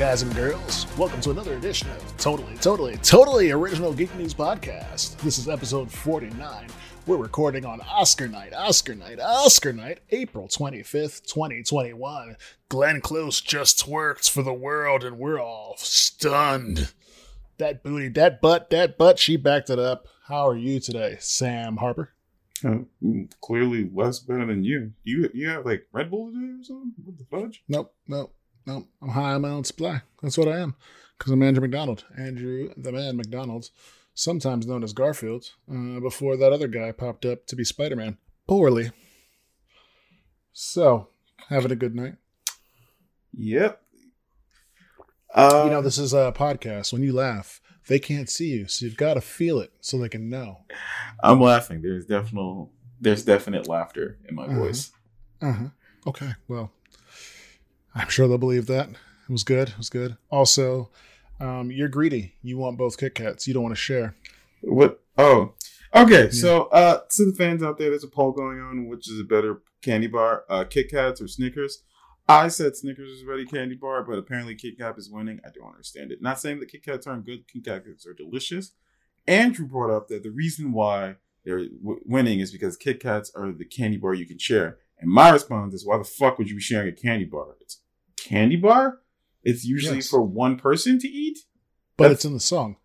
[0.00, 0.86] Guys and girls.
[0.96, 5.18] Welcome to another edition of Totally, Totally, Totally Original Geek News Podcast.
[5.18, 6.68] This is episode 49.
[7.06, 12.38] We're recording on Oscar night, Oscar night, Oscar night, April 25th, 2021.
[12.70, 16.94] Glenn Close just twerked for the world and we're all stunned.
[17.58, 20.06] That booty, that butt, that butt, she backed it up.
[20.28, 22.14] How are you today, Sam Harper?
[22.64, 22.78] Uh,
[23.42, 24.92] clearly less better than you.
[25.04, 26.92] You you have like Red Bull today or something?
[27.04, 27.62] What the fudge?
[27.68, 28.34] Nope, nope,
[29.02, 30.02] I'm high on my own supply.
[30.22, 30.74] That's what I am.
[31.18, 32.04] Because I'm Andrew McDonald.
[32.18, 33.70] Andrew, the man McDonald's,
[34.14, 38.16] sometimes known as Garfield, uh, before that other guy popped up to be Spider Man.
[38.48, 38.90] Poorly.
[40.52, 41.08] So,
[41.48, 42.14] having a good night.
[43.32, 43.80] Yep.
[45.34, 46.92] Uh, you know, this is a podcast.
[46.92, 50.08] When you laugh, they can't see you, so you've got to feel it so they
[50.08, 50.58] can know.
[51.22, 51.82] I'm laughing.
[51.82, 52.68] There's definite
[53.00, 54.58] there's definite laughter in my Uh-huh.
[54.58, 54.90] voice.
[55.40, 55.68] Uh huh.
[56.06, 56.32] Okay.
[56.48, 56.72] Well,
[57.94, 58.88] I'm sure they'll believe that.
[58.90, 59.70] It was good.
[59.70, 60.16] It was good.
[60.30, 60.90] Also,
[61.40, 62.34] um, you're greedy.
[62.42, 63.46] You want both Kit Kats.
[63.46, 64.14] You don't want to share.
[64.62, 65.00] What?
[65.16, 65.54] Oh,
[65.94, 66.30] okay.
[66.30, 68.88] So, uh, to the fans out there, there's a poll going on.
[68.88, 71.82] Which is a better candy bar, uh, Kit Kats or Snickers?
[72.28, 75.40] I said Snickers is a better candy bar, but apparently Kit Kat is winning.
[75.44, 76.22] I don't understand it.
[76.22, 77.48] Not saying that Kit Kats aren't good.
[77.48, 78.72] Kit Kats are delicious.
[79.26, 83.50] Andrew brought up that the reason why they're w- winning is because Kit Kats are
[83.50, 84.78] the candy bar you can share.
[85.00, 87.56] And my response is, why the fuck would you be sharing a candy bar?
[87.60, 87.80] It's
[88.18, 89.00] a candy bar.
[89.42, 90.08] It's usually Yes.
[90.08, 91.38] for one person to eat.
[91.96, 92.76] But That's- it's in the song.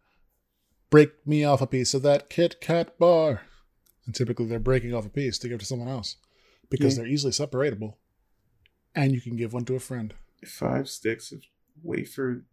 [0.89, 3.41] Break me off a piece of that Kit Kat bar.
[4.05, 6.15] And typically they're breaking off a piece to give to someone else
[6.69, 7.03] because Yeah.
[7.03, 7.95] they're easily separatable.
[8.93, 10.13] And you can give one to a friend.
[10.45, 11.41] five sticks of
[11.81, 12.45] wafer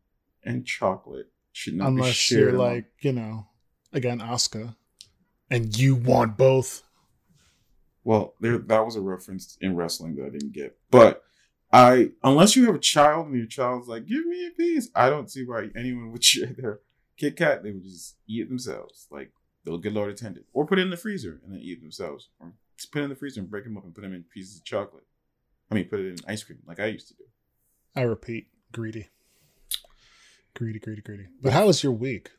[0.43, 1.99] and chocolate should not be shared.
[2.01, 3.49] Unless you're like, you know,
[3.93, 4.75] again, Oscar,
[5.51, 6.83] And you want both.
[8.05, 10.77] Well, there that was a reference in wrestling that I didn't get.
[10.91, 11.23] But
[11.73, 15.09] I, unless you have a child and your child's like, "Give me a piece," I
[15.09, 16.81] don't see why anyone would share their
[17.17, 17.63] Kit Kat.
[17.63, 19.33] They would just eat it themselves, like
[19.65, 22.29] they'll get Lord intended, or put it in the freezer and then eat it themselves,
[22.41, 22.53] or
[22.91, 24.65] put it in the freezer and break them up and put them in pieces of
[24.65, 25.05] chocolate.
[25.71, 27.25] I mean, put it in ice cream like I used to do.
[27.95, 29.09] I repeat, greedy.
[30.55, 31.27] Greedy, greedy, greedy.
[31.41, 32.31] But how was your week?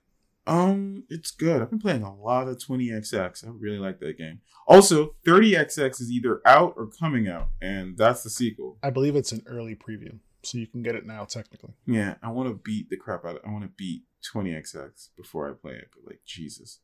[0.45, 1.61] Um, it's good.
[1.61, 3.45] I've been playing a lot of 20XX.
[3.45, 4.41] I really like that game.
[4.67, 8.77] Also, 30XX is either out or coming out, and that's the sequel.
[8.83, 11.73] I believe it's an early preview, so you can get it now technically.
[11.85, 15.49] Yeah, I want to beat the crap out of I want to beat 20XX before
[15.49, 16.79] I play it, but like Jesus.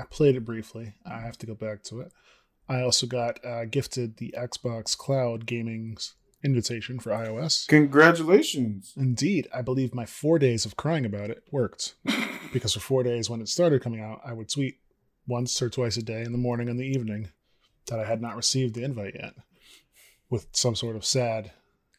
[0.00, 0.94] I played it briefly.
[1.06, 2.12] I have to go back to it.
[2.68, 7.66] I also got uh, gifted the Xbox Cloud Gaming's invitation for iOS.
[7.68, 8.92] Congratulations.
[8.96, 11.94] Indeed, I believe my four days of crying about it worked.
[12.52, 14.78] Because for four days when it started coming out, I would tweet
[15.26, 17.30] once or twice a day in the morning and the evening
[17.86, 19.34] that I had not received the invite yet
[20.30, 21.50] with some sort of sad,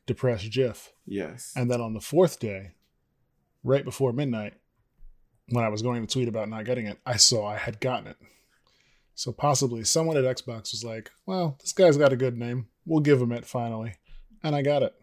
[0.06, 0.94] depressed GIF.
[1.06, 1.51] yes.
[1.57, 2.72] And then on the fourth day,
[3.66, 4.53] right before midnight,
[5.50, 8.07] when I was going to tweet about not getting it, I saw I had gotten
[8.07, 8.17] it.
[9.13, 12.67] So possibly someone at Xbox was like, well, this guy's got a good name.
[12.85, 13.95] We'll give him it finally.
[14.45, 14.94] And I got it.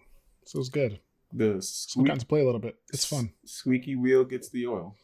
[0.46, 1.00] So it's good.
[1.32, 2.76] the I got squeak, to play a little bit.
[2.92, 3.32] It's fun.
[3.44, 4.96] Squeaky wheel gets the oil.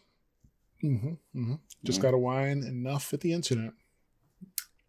[0.80, 1.54] hmm hmm
[1.84, 2.02] Just Yeah.
[2.02, 3.72] got to whine enough at the internet.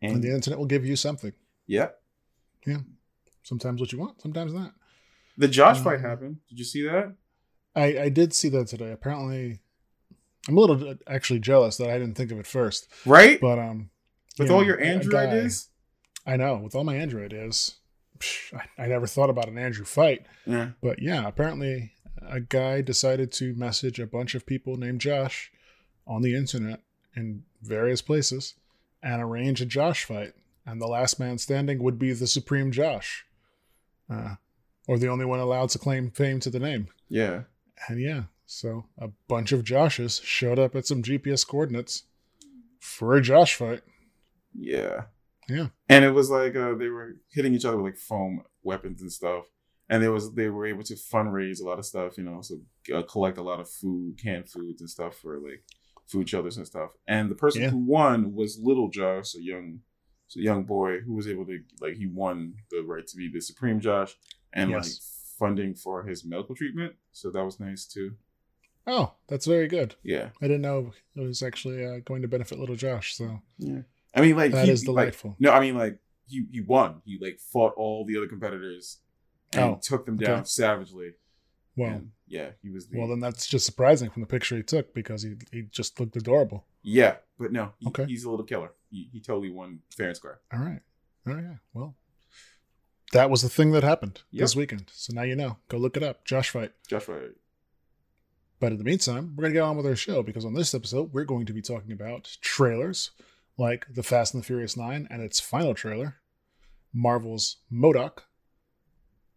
[0.01, 1.33] And And the internet will give you something.
[1.67, 1.89] yeah,
[2.65, 2.81] yeah.
[3.43, 4.73] Sometimes what you want, sometimes not.
[5.37, 6.37] the Josh Um, fight happened.
[6.49, 7.15] Did you see that?
[7.75, 8.91] I, I did see that today.
[8.91, 9.59] Apparently,
[10.47, 12.87] I'm a little actually jealous that I didn't think of it first.
[13.05, 13.39] Right?
[13.41, 13.89] But um,
[14.37, 15.69] With you all know, your a Andrew guy- ideas?
[16.25, 17.78] I know with all my Andrew ideas, psh,
[18.77, 20.25] I, never thought about an Andrew fight.
[20.45, 20.71] Yeah.
[20.81, 25.51] But yeah, apparently a guy decided to message a bunch of people named Josh
[26.05, 26.81] on the internet
[27.15, 28.55] in various places
[29.01, 30.33] and arrange a Josh fight.
[30.65, 33.25] And the last man standing would be the Supreme Josh,
[34.09, 34.35] uh,
[34.87, 36.89] or the only one allowed to claim fame to the name.
[37.07, 37.43] Yeah.
[37.87, 42.03] And yeah, so a bunch of Joshes showed up at some GPS coordinates
[42.79, 43.81] for a Josh fight.
[44.53, 45.05] Yeah.
[45.49, 45.67] Yeah.
[45.87, 49.11] And it was like uh, they were hitting each other with like foam weapons and
[49.11, 49.45] stuff.
[49.89, 52.59] And there was they were able to fundraise a lot of stuff, you know, so
[52.95, 55.63] uh, collect a lot of food, canned foods and stuff for like
[56.07, 56.91] food shelters and stuff.
[57.07, 57.69] And the person Yeah.
[57.71, 59.79] who won was Little Josh, a young,
[60.37, 63.41] a young boy who was able to like he won the right to be the
[63.41, 64.15] Supreme Josh
[64.53, 64.85] and like
[65.39, 66.93] funding for his medical treatment.
[67.11, 68.13] So that was nice too.
[68.85, 69.95] Oh, that's very good.
[70.03, 70.29] Yeah.
[70.41, 73.15] I didn't know it was actually uh, going to benefit little Josh.
[73.15, 73.81] So Yeah.
[74.15, 75.35] I mean, like that he, is like, delightful.
[75.39, 77.01] No, I mean like he he won.
[77.05, 78.97] He like fought all the other competitors
[79.53, 80.45] and Oh, took them down okay.
[80.45, 81.11] savagely.
[81.75, 84.63] well, And, yeah, he was the well, then that's just surprising from the picture he
[84.63, 86.65] took because he he just looked adorable.
[86.83, 88.05] yeah, but no, he, Okay.
[88.05, 88.71] he's a little killer.
[88.91, 90.39] He, he totally won fair and square.
[90.51, 90.81] All right,
[91.27, 91.57] oh, all right.
[91.73, 91.95] Well,
[93.11, 94.41] that was the thing that happened Yep.
[94.41, 94.91] this weekend.
[94.93, 95.57] So now you know.
[95.67, 96.25] Go look it up.
[96.25, 96.71] Josh Fight.
[96.87, 97.31] Josh Fight.
[98.59, 100.75] But in the meantime, we're going to get on with our show because on this
[100.75, 103.11] episode, we're going to be talking about trailers
[103.59, 106.15] like The Fast and the Furious 9 and its final trailer,
[106.93, 108.21] Marvel's MODOK,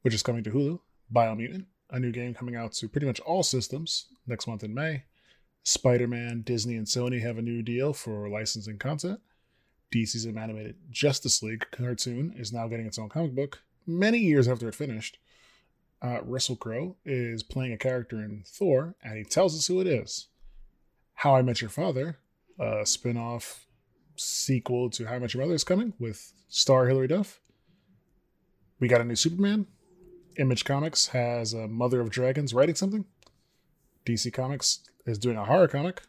[0.02, 0.78] which is coming to Hulu,
[1.12, 5.04] Biomutant, a new game coming out to pretty much all systems next month in May.
[5.64, 9.20] Spider Man, Disney, and Sony have a new deal for licensing content.
[9.92, 14.68] DC's animated Justice League cartoon is now getting its own comic book many years after
[14.68, 15.18] it finished.
[16.00, 19.86] Uh, Russell Crowe is playing a character in Thor, and he tells us who it
[19.86, 20.28] is.
[21.14, 22.18] How I Met Your Father,
[22.58, 23.66] a spin off
[24.22, 27.40] sequel to How I Met Your Mother, is coming with star Hilary Duff.
[28.80, 29.66] We got a new Superman.
[30.38, 33.04] Image Comics has a Mother of Dragons writing something.
[34.06, 36.02] DC Comics is doing a horror comic,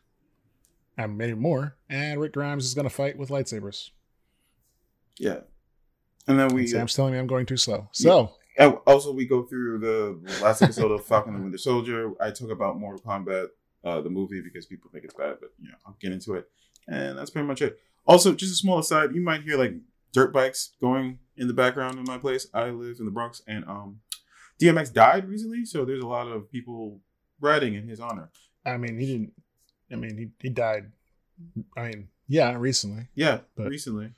[0.98, 1.76] and many more.
[1.90, 3.90] And Rick Grimes is going to fight with lightsabers.
[5.20, 5.42] Yeah.
[6.28, 7.90] And then we And Sam's telling me I'm going too slow.
[7.92, 12.12] So, And also, we go through the last episode of Falcon and Winter Soldier.
[12.22, 13.48] I talk about Mortal Kombat,
[13.84, 16.50] uh, the movie, because people think it's bad, but you know, I'll get into it.
[16.88, 17.80] And that's pretty much it.
[18.06, 19.74] Also, just a small aside, you might hear like
[20.12, 22.48] dirt bikes going in the background in my place.
[22.54, 24.00] I live in the Bronx, and um,
[24.62, 27.00] DMX died recently, so there's a lot of people
[27.40, 28.30] riding in his honor.
[28.66, 29.34] I mean, he didn't.
[29.92, 30.92] I mean, he, he died.
[31.78, 34.12] I mean, yeah, recently, Yeah, But- recently,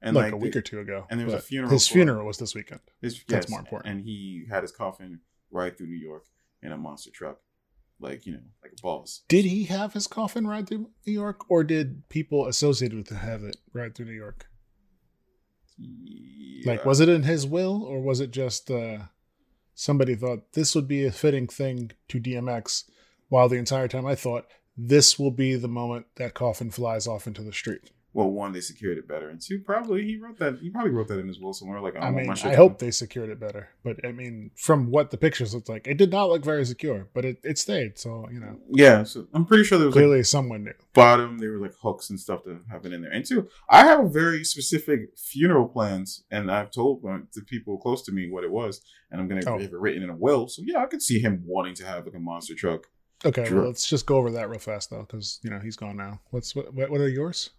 [0.00, 1.06] and like, like, a week the- or two ago.
[1.10, 2.80] and there was a funeral His funeral was this weekend.
[3.00, 3.94] his, that's yes, more important.
[3.94, 6.24] And he had his coffin ride through New York
[6.62, 7.40] in a monster truck,
[8.00, 9.22] like you know, like a boss.
[9.28, 13.18] Did he have his coffin ride through New York, or did people associated with him
[13.18, 14.46] have it ride through New York?
[16.64, 18.98] Like, was it in his will, or was it just uh,
[19.74, 22.84] somebody thought this would be a fitting thing to DMX?
[23.28, 27.26] While the entire time I thought this will be the moment that coffin flies off
[27.26, 27.90] into the street.
[28.14, 30.58] Well, one, they secured it better, and two, probably he wrote that.
[30.60, 31.80] He probably wrote that in his will somewhere.
[31.80, 35.10] Like, I, I mean, I hope they secured it better, but I mean, from what
[35.10, 37.98] the pictures looked like, it did not look very secure, but it, it stayed.
[37.98, 40.72] So you know, Yeah, so I'm pretty sure there was like clearly someone knew.
[40.94, 41.38] bottom.
[41.38, 43.10] There were like hooks and stuff to have it in there.
[43.10, 48.02] And two, I have a very specific funeral plans, and I've told the people close
[48.04, 48.80] to me what it was,
[49.10, 49.58] and I'm gonna Oh.
[49.58, 50.46] have it written in a will.
[50.48, 52.86] So yeah, I could see him wanting to have like a monster truck.
[53.24, 53.58] Okay, Sure.
[53.58, 56.20] well, let's just go over that real fast though, because you know he's gone now.
[56.30, 56.72] What's what?
[56.74, 57.50] What what are yours?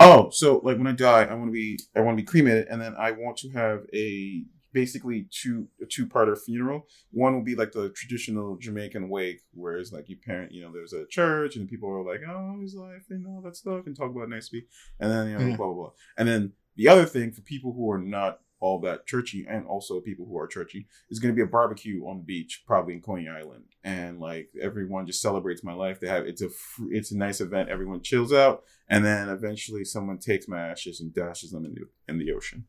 [0.00, 2.66] Oh, so like when I die, I want to be I want to be cremated,
[2.68, 6.86] and then I want to have a basically two a two parter funeral.
[7.10, 10.72] One will be like the traditional Jamaican wake, where it's like you parent, you know,
[10.72, 13.96] there's a church, and people are like, oh, his life and all that stuff, and
[13.96, 14.66] talk about it nicely,
[15.00, 15.56] and then you know, Yeah.
[15.56, 15.90] blah blah blah.
[16.18, 20.00] And then the other thing for people who are not all that churchy, and also
[20.00, 23.02] people who are churchy, is going to be a barbecue on the beach, probably in
[23.02, 26.00] Coney Island, and like everyone just celebrates my life.
[26.00, 26.48] They have it's a
[26.90, 27.68] it's a nice event.
[27.68, 28.62] Everyone chills out
[28.92, 32.66] and then eventually someone takes my ashes and dashes them in the in the ocean.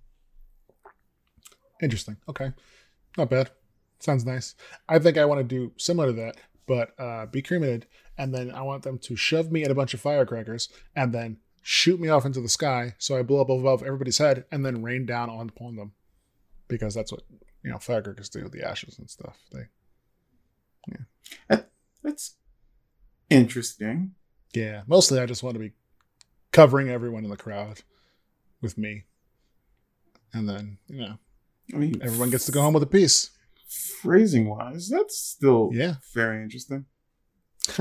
[1.81, 2.15] Interesting.
[2.29, 2.53] Okay,
[3.17, 3.51] not bad.
[3.99, 4.55] Sounds nice.
[4.87, 7.87] I think I want to do similar to that, but uh, be cremated,
[8.17, 11.37] and then I want them to shove me in a bunch of firecrackers, and then
[11.63, 14.83] shoot me off into the sky, so I blow up above everybody's head, and then
[14.83, 15.93] rain down on upon them,
[16.67, 17.21] because that's what
[17.63, 18.47] you know firecrackers do.
[18.49, 19.37] The ashes and stuff.
[19.51, 19.63] They
[21.49, 21.61] yeah,
[22.03, 22.35] That's
[23.29, 24.13] interesting.
[24.53, 25.71] Yeah, mostly I just want to be
[26.51, 27.81] covering everyone in the crowd
[28.61, 29.05] with me.
[30.33, 31.17] And then, you know,
[31.73, 33.31] I mean, everyone gets to go home with a piece.
[34.01, 35.95] Phrasing wise, that's still Yeah.
[36.13, 36.85] very interesting.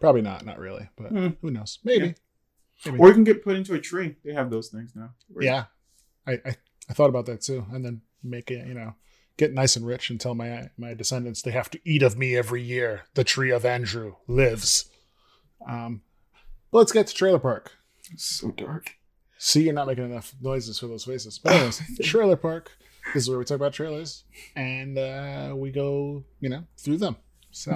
[0.00, 1.28] Probably not, not really, but Hmm.
[1.40, 1.78] who knows?
[1.84, 2.14] Maybe.
[2.84, 2.98] Maybe.
[2.98, 4.16] Or you can get put into a tree.
[4.24, 5.10] They have those things now.
[5.40, 5.64] Yeah.
[6.26, 6.56] I, I
[6.90, 7.66] I thought about that too.
[7.72, 8.94] And then make it, you know,
[9.36, 12.36] get nice and rich and tell my my descendants they have to eat of me
[12.36, 13.02] every year.
[13.14, 14.90] The tree of Andrew lives.
[15.66, 16.02] Um
[16.70, 17.72] but let's get to Trailer Park.
[18.12, 18.94] It's so dark.
[19.38, 21.38] See, you're not making enough noises for those faces.
[21.38, 22.72] But anyways, Trailer Park
[23.14, 27.16] this is where we talk about trailers and uh, we go, you know, through them.
[27.50, 27.72] So,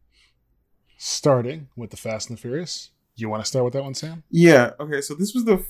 [0.96, 2.90] starting with the Fast and the Furious.
[3.18, 4.22] You want to start with that one, Sam?
[4.30, 4.72] Yeah.
[4.80, 5.00] Okay.
[5.00, 5.64] So this was the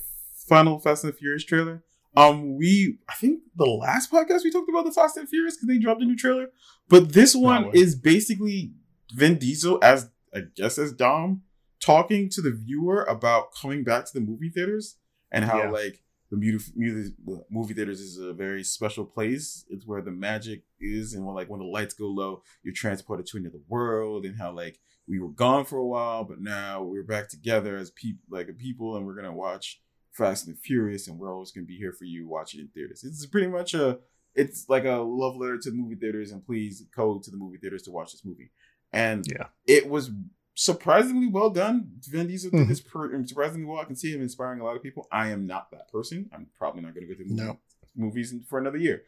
[0.47, 1.83] final Fast and the Furious trailer.
[2.15, 5.67] Um, we I think the last podcast we talked about the Fast and Furious because
[5.67, 6.47] they dropped a new trailer,
[6.89, 7.79] but this one Probably.
[7.81, 8.73] is basically
[9.13, 11.43] Vin Diesel as I guess as Dom
[11.79, 14.97] talking to the viewer about coming back to the movie theaters
[15.31, 15.69] and how Yeah.
[15.69, 16.01] like
[16.31, 17.13] the movie, movie
[17.49, 19.65] movie theaters is a very special place.
[19.69, 23.25] It's where the magic is, and when like when the lights go low, you're transported
[23.27, 24.79] to another world, and how like
[25.09, 28.53] we were gone for a while, but now we're back together as people, like a
[28.53, 32.05] people, and we're gonna watch Fast and Furious, and we're always gonna be here for
[32.05, 33.03] you, watching in theaters.
[33.03, 33.99] It's pretty much a,
[34.35, 37.57] it's like a love letter to the movie theaters, and please go to the movie
[37.57, 38.51] theaters to watch this movie.
[38.93, 39.47] And Yeah.
[39.65, 40.11] it was
[40.53, 41.89] surprisingly well done.
[42.07, 42.67] Vin Diesel did Mhm.
[42.67, 43.79] this per- surprisingly well.
[43.79, 45.07] I can see him inspiring a lot of people.
[45.11, 46.29] I am not that person.
[46.33, 47.59] I'm probably not gonna go to movie No.
[47.95, 49.03] movies for another year.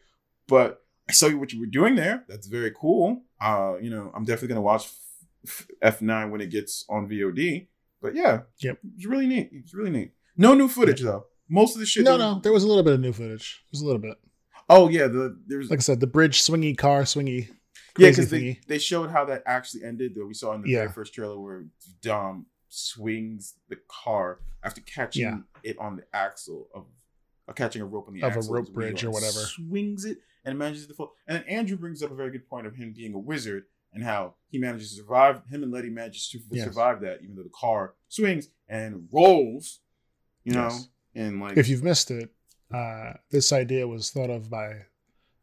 [0.48, 2.24] But I saw you what you were doing there.
[2.28, 3.24] That's very cool.
[3.40, 4.88] Uh, you know, I'm definitely gonna watch
[5.82, 7.68] F9 when it gets on VOD.
[8.00, 8.78] But yeah, Yep.
[8.96, 9.50] it's really neat.
[9.52, 10.12] It's really neat.
[10.36, 11.26] No new footage though.
[11.48, 12.04] Most of the shit.
[12.04, 13.64] no, no, there was a little bit of new footage.
[13.70, 14.16] Was a little bit.
[14.68, 17.48] Oh yeah, the there's Like I said, the bridge swingy car swingy.
[17.98, 20.14] yeah because they, they showed how that actually ended.
[20.14, 20.78] That we saw in the Yeah.
[20.80, 21.66] very first trailer where
[22.00, 25.38] Dom swings the car after catching Yeah.
[25.62, 26.86] it on the axle of
[27.48, 29.32] uh, catching a rope on the Of a rope bridge or whatever.
[29.40, 31.12] Swings it and manages to fall.
[31.26, 34.02] And then Andrew brings up a very good point of him being a wizard and
[34.02, 35.42] how he manages to survive.
[35.50, 36.64] Him and Letty manages to Yes.
[36.64, 39.80] survive that, even though the car swings and rolls.
[40.44, 40.88] You know, Yes.
[41.14, 42.34] and like If you've missed it,
[42.74, 44.86] uh, this idea was thought of by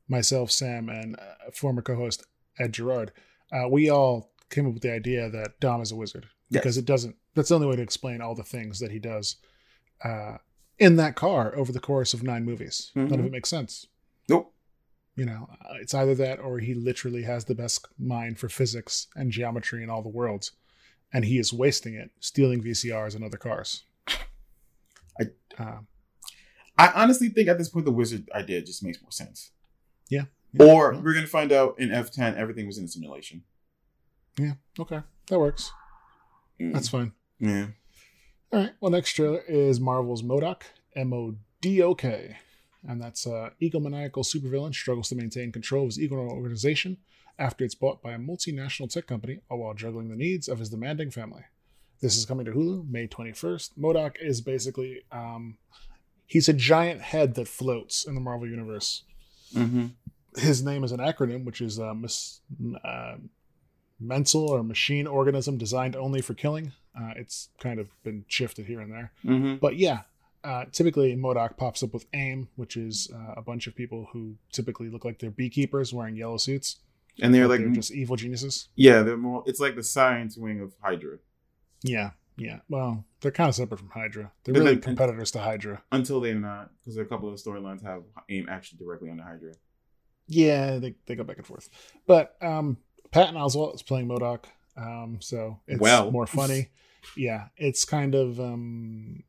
[0.08, 2.26] myself, Sam, and uh, former co-host
[2.58, 3.12] Ed Gerard.
[3.52, 6.78] Uh, we all came up with the idea that Dom is a wizard because Yes.
[6.78, 7.16] it doesn't.
[7.36, 9.38] That's the only way to explain all the things that he does
[10.04, 10.38] uh,
[10.80, 12.92] in that car over the course of nine movies.
[12.96, 13.26] None of Mhm.
[13.28, 13.86] it makes sense.
[15.20, 19.08] You know, uh, it's either that or he literally has the best mind for physics
[19.18, 20.54] and geometry in all the worlds,
[21.12, 23.84] and he is wasting it stealing VCRs and other cars.
[24.08, 25.80] I- Uh,
[26.78, 29.52] I honestly think at this point the wizard idea just makes more sense.
[30.08, 30.26] Yeah.
[30.58, 31.02] Or Yeah.
[31.02, 33.44] we're gonna find out in F10 everything was in a simulation.
[34.38, 34.54] Yeah.
[34.80, 35.70] Okay, that works.
[36.62, 36.72] Mm.
[36.74, 37.12] That's fine.
[37.40, 37.68] yeah.
[38.54, 38.72] All right.
[38.80, 40.62] Well, next trailer is Marvel's MODOK,
[40.96, 42.38] M O D O K,
[42.88, 46.98] and that's uh, egomaniacal supervillain struggles to maintain control of his ego organization
[47.38, 50.70] after it's bought by a multinational tech company, all while juggling the needs of his
[50.70, 51.44] demanding family.
[52.02, 53.72] This is coming to Hulu May 21st.
[53.78, 55.58] MODOK is basically um,
[56.26, 59.04] he's a giant head that floats in the Marvel universe.
[59.54, 59.88] Mm-hmm.
[60.38, 62.40] His name is an acronym, which is uh, mis-
[62.86, 63.16] uh,
[64.00, 66.72] mental or machine organism designed only for killing.
[66.98, 69.12] Uh, it's kind of been shifted here and there.
[69.26, 69.56] Mm-hmm.
[69.56, 70.02] But yeah,
[70.44, 74.36] uh, typically MODOK pops up with AIM, which is uh, a bunch of people who
[74.52, 76.78] typically look like they're beekeepers wearing yellow suits.
[77.22, 78.70] And they're like they're just evil geniuses.
[78.76, 79.44] yeah, they're more.
[79.46, 81.18] It's like the science wing of Hydra
[81.84, 82.60] Yeah, yeah.
[82.70, 84.32] Well, they're kind of separate from Hydra.
[84.46, 85.84] They're really competitors to Hydra.
[85.92, 89.52] until they're not, because a couple of storylines have AIM actually directly on the Hydra.
[90.28, 91.68] Yeah, they, they go back and forth.
[92.08, 92.78] But um,
[93.12, 94.46] Patton Oswalt is playing MODOK,
[94.78, 96.12] um, so it's Well.
[96.12, 96.70] more funny.
[97.18, 98.40] yeah, it's kind of.
[98.40, 99.24] Um,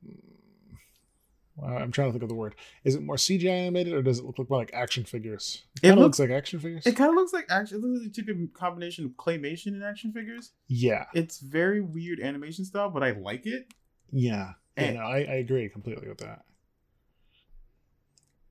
[1.64, 2.54] I'm trying to think of the word.
[2.84, 5.64] Is it more CGI animated or does it look more like action figures?
[5.76, 6.86] It kind of looks- looks like action figures.
[6.86, 9.84] It kind of looks like actually it looks like took a combination of claymation and
[9.84, 10.52] action figures.
[10.68, 13.72] yeah, It's very weird animation style, but I like it.
[14.10, 14.52] yeah.
[14.76, 16.44] Yeah, And- no, I, I agree completely with that.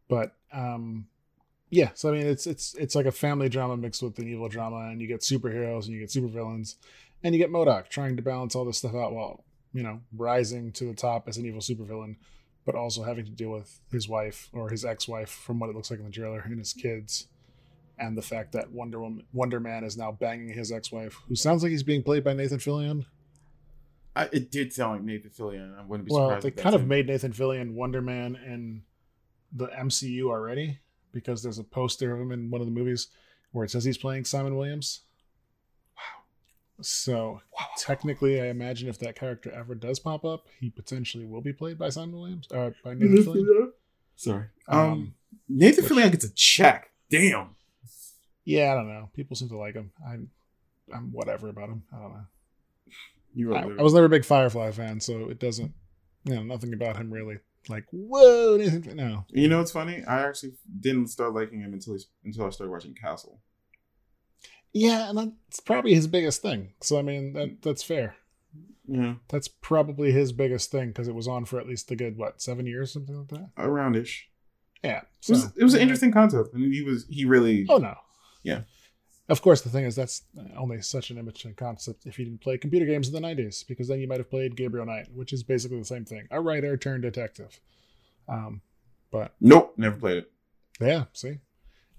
[0.08, 1.08] But um,
[1.70, 1.90] yeah.
[1.94, 4.90] So I mean, it's it's it's like a family drama mixed with an evil drama,
[4.90, 6.76] and you get superheroes and you get supervillains,
[7.24, 10.72] and you get MODOK trying to balance all this stuff out while you know rising
[10.74, 12.16] to the top as an evil supervillain,
[12.66, 15.90] but also having to deal with his wife or his ex-wife, from what it looks
[15.90, 17.28] like in the trailer, and his kids.
[17.98, 21.64] And the fact that Wonder Woman, Wonder Man is now banging his ex-wife, who sounds
[21.64, 23.06] like he's being played by Nathan Fillion.
[24.16, 25.78] I, it did sound like Nathan Fillion.
[25.78, 26.46] I wouldn't be well, surprised.
[26.46, 26.88] they kind of him.
[26.88, 28.84] made Nathan Fillion Wonder Man in
[29.52, 30.80] the MCU already
[31.12, 33.08] because there's a poster of him in one of the movies
[33.52, 35.02] where it says he's playing Simon Williams.
[36.80, 36.84] Wow.
[36.84, 37.42] So
[37.78, 41.78] technically, I imagine if that character ever does pop up, he potentially will be played
[41.78, 43.70] by Simon Williams or by Nathan Fillion.
[44.16, 44.46] Sorry.
[44.68, 45.14] Um, Um,
[45.48, 46.92] Nathan which- Fillion gets a check.
[47.10, 47.56] Damn.
[48.46, 49.10] yeah, I don't know.
[49.16, 49.92] People seem to like him.
[50.08, 50.30] I'm,
[50.94, 51.84] I'm whatever about him.
[51.94, 52.26] I don't know.
[53.34, 55.72] You I, I was never a big Firefly fan, so it doesn't,
[56.26, 58.58] you know, nothing about him really like whoa.
[58.58, 60.04] Nathan, no, You know what's funny?
[60.04, 63.40] I actually didn't start liking him until he, until I started watching Castle.
[64.74, 66.74] Yeah, and that's probably his biggest thing.
[66.82, 68.16] So I mean, that that's fair.
[68.92, 72.18] Yeah, That's probably his biggest thing because it was on for at least a good
[72.18, 73.56] what seven years, something like that.
[73.56, 74.22] aroundish.
[74.84, 77.66] Yeah, It was, so- it was an interesting concept, and he was he really.
[77.70, 77.96] Oh no.
[78.44, 78.62] Yeah.
[79.28, 80.24] Of course, the thing is that's
[80.58, 83.88] only such an interesting concept if you didn't play computer games in the '90s, because
[83.88, 86.76] then you might have played Gabriel Knight, which is basically the same thing, a writer
[86.76, 87.60] turned detective.
[88.28, 88.62] Um,
[89.12, 90.32] but Nope, never played it.
[90.82, 91.38] yeah, see,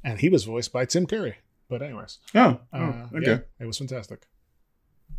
[0.02, 1.36] and he was voiced by Tim Curry.
[1.70, 3.26] But anyways, Oh, oh, Uh, okay.
[3.30, 4.26] yeah, it was fantastic.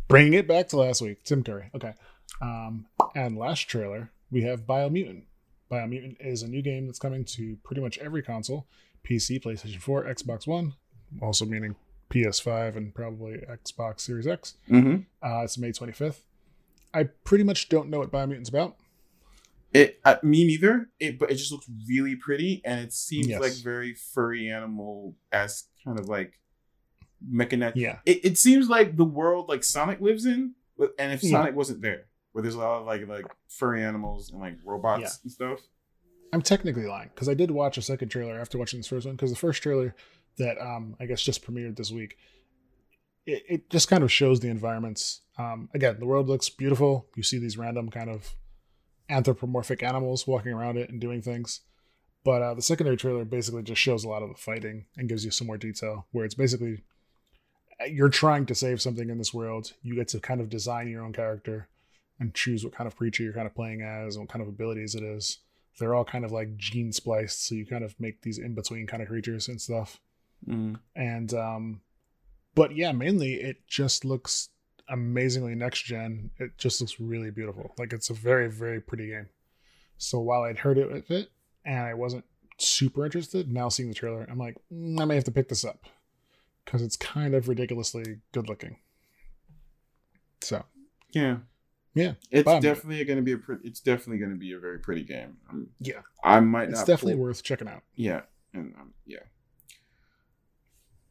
[0.06, 1.70] Bringing it back to last week, Tim Curry.
[1.74, 1.94] Okay.
[2.40, 5.24] Um, and last trailer, we have Biomutant.
[5.70, 8.66] Biomutant is a new game that's coming to pretty much every console
[9.08, 10.74] PC, PlayStation 4, Xbox One,
[11.22, 11.74] also meaning
[12.10, 14.54] PS5 and probably Xbox Series X.
[14.70, 14.96] Mm-hmm.
[15.26, 16.20] Uh, it's May 25th.
[16.92, 18.76] I pretty much don't know what Biomutant's about.
[19.72, 20.90] It uh, me neither.
[21.00, 23.40] It but it just looks really pretty, and it seems Yes.
[23.40, 26.34] like very furry animal as kind of like
[27.28, 27.72] mechanism.
[27.76, 27.98] Yeah.
[28.06, 31.30] It, it seems like the world like Sonic lives in, but- and if Yeah.
[31.30, 35.02] Sonic wasn't there, where there's a lot of like like furry animals and like robots
[35.02, 35.08] Yeah.
[35.24, 35.60] and stuff.
[36.32, 39.16] I'm technically lying because I did watch a second trailer after watching this first one
[39.16, 39.94] because the first trailer
[40.38, 42.16] that um, I guess just premiered this week,
[43.26, 45.20] it, it just kind of shows the environments.
[45.38, 47.06] Um, again, the world looks beautiful.
[47.16, 48.34] You see these random kind of
[49.10, 51.60] anthropomorphic animals walking around it and doing things.
[52.24, 55.24] But uh, the secondary trailer basically just shows a lot of the fighting and gives
[55.24, 56.82] you some more detail, where it's basically
[57.90, 59.72] you're trying to save something in this world.
[59.82, 61.68] You get to kind of design your own character
[62.18, 64.48] and choose what kind of creature you're kind of playing as and what kind of
[64.48, 65.38] abilities it is.
[65.78, 68.86] They're all kind of like gene spliced, so you kind of make these in between
[68.86, 70.00] kind of creatures and stuff.
[70.46, 70.78] Mm.
[70.94, 71.80] And um,
[72.54, 74.50] but yeah, mainly it just looks
[74.88, 76.30] amazingly next gen.
[76.38, 77.74] It just looks really beautiful.
[77.78, 79.28] Like it's a very very pretty game.
[79.96, 81.30] So while I'd heard it with it
[81.64, 82.24] and I wasn't
[82.58, 85.64] super interested, now seeing the trailer, I'm like, mm, I may have to pick this
[85.64, 85.86] up
[86.64, 88.78] because it's kind of ridiculously good looking.
[90.42, 90.64] So
[91.12, 91.38] Yeah.
[91.94, 93.68] Yeah, It's I'm- definitely going to be a pretty.
[93.68, 95.36] It's definitely going to be a very pretty game.
[95.50, 97.82] Um, yeah, I might it's definitely pull- worth checking out.
[97.96, 98.22] Yeah,
[98.54, 99.18] and um, yeah.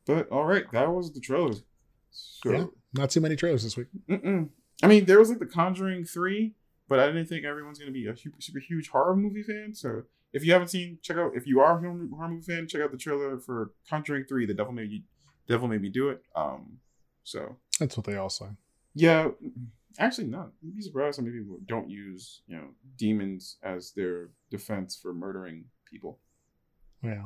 [0.07, 1.61] But all right, that was the trailers.
[2.09, 2.65] So, Yeah.
[2.93, 3.87] Not too many trailers this week.
[4.09, 4.49] mm-mm.
[4.83, 6.55] I mean, there was like the Conjuring three,
[6.89, 9.75] but I didn't think everyone's gonna be a super, super huge horror movie fan.
[9.75, 10.03] So
[10.33, 11.33] if you haven't seen, check out.
[11.35, 11.79] If you are a
[12.09, 14.47] horror movie fan, check out the trailer for Conjuring three.
[14.47, 15.01] The devil you,
[15.51, 16.21] devil made me do it.
[16.35, 16.79] Um,
[17.23, 18.47] so That's what they all say.
[18.95, 19.29] yeah,
[19.99, 20.51] actually, not.
[20.61, 22.67] You'd be surprised how many people don't use you know
[22.97, 26.19] demons as their defense for murdering people.
[27.03, 27.25] Yeah,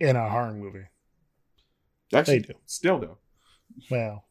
[0.00, 0.86] in a horror movie,
[2.12, 2.54] Actually, they do.
[2.66, 3.18] still though,
[3.90, 4.24] Well,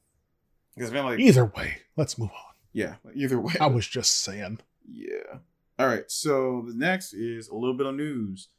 [0.76, 2.54] because like either way, let's move on.
[2.74, 3.54] yeah, either way.
[3.60, 4.60] I was just saying.
[4.92, 5.40] Yeah.
[5.80, 6.10] All right.
[6.12, 8.50] So the next is a little bit of news.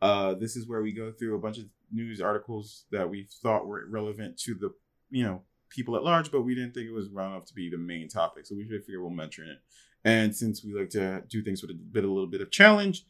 [0.00, 3.66] Uh, this is where we go through a bunch of news articles that we thought
[3.66, 4.72] were relevant to the
[5.10, 7.70] you know people at large, but we didn't think it was round enough to be
[7.70, 8.46] the main topic.
[8.46, 9.58] So we should figure we'll mention it.
[10.04, 13.04] And since we like to do things with a bit, a little bit of challenge,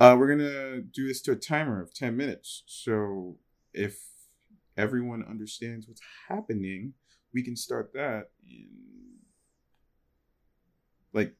[0.00, 2.64] uh, we're gonna do this to a timer of ten minutes.
[2.66, 3.38] So
[3.72, 3.98] if
[4.76, 6.94] everyone understands what's happening,
[7.32, 8.68] we can start that in
[11.12, 11.34] like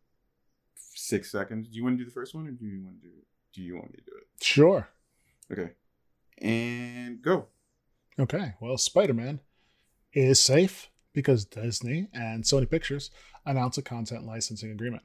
[0.77, 1.69] six seconds.
[1.69, 3.15] Do you want to do the first one, or do you want to do?
[3.55, 4.45] Do you want me to do it?
[4.45, 4.89] Sure.
[5.51, 5.73] Okay,
[6.43, 7.47] and go.
[8.19, 8.55] Okay.
[8.61, 9.41] Well, Spider Man
[10.13, 13.11] is safe because Disney and Sony Pictures
[13.47, 15.03] announced a content licensing agreement.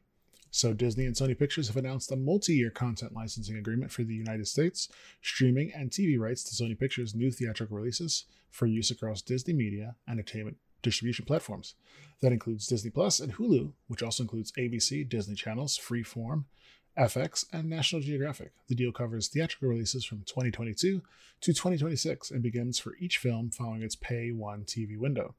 [0.49, 4.13] So, Disney and Sony Pictures have announced a multi year content licensing agreement for the
[4.13, 4.89] United States,
[5.21, 9.95] streaming and TV rights to Sony Pictures' new theatrical releases for use across Disney media
[10.09, 11.75] entertainment distribution platforms.
[12.21, 16.45] That includes Disney Plus and Hulu, which also includes ABC, Disney Channels, Freeform,
[16.97, 18.51] FX, and National Geographic.
[18.67, 21.01] The deal covers theatrical releases from 2022
[21.41, 25.35] to 2026 and begins for each film following its Pay One TV window.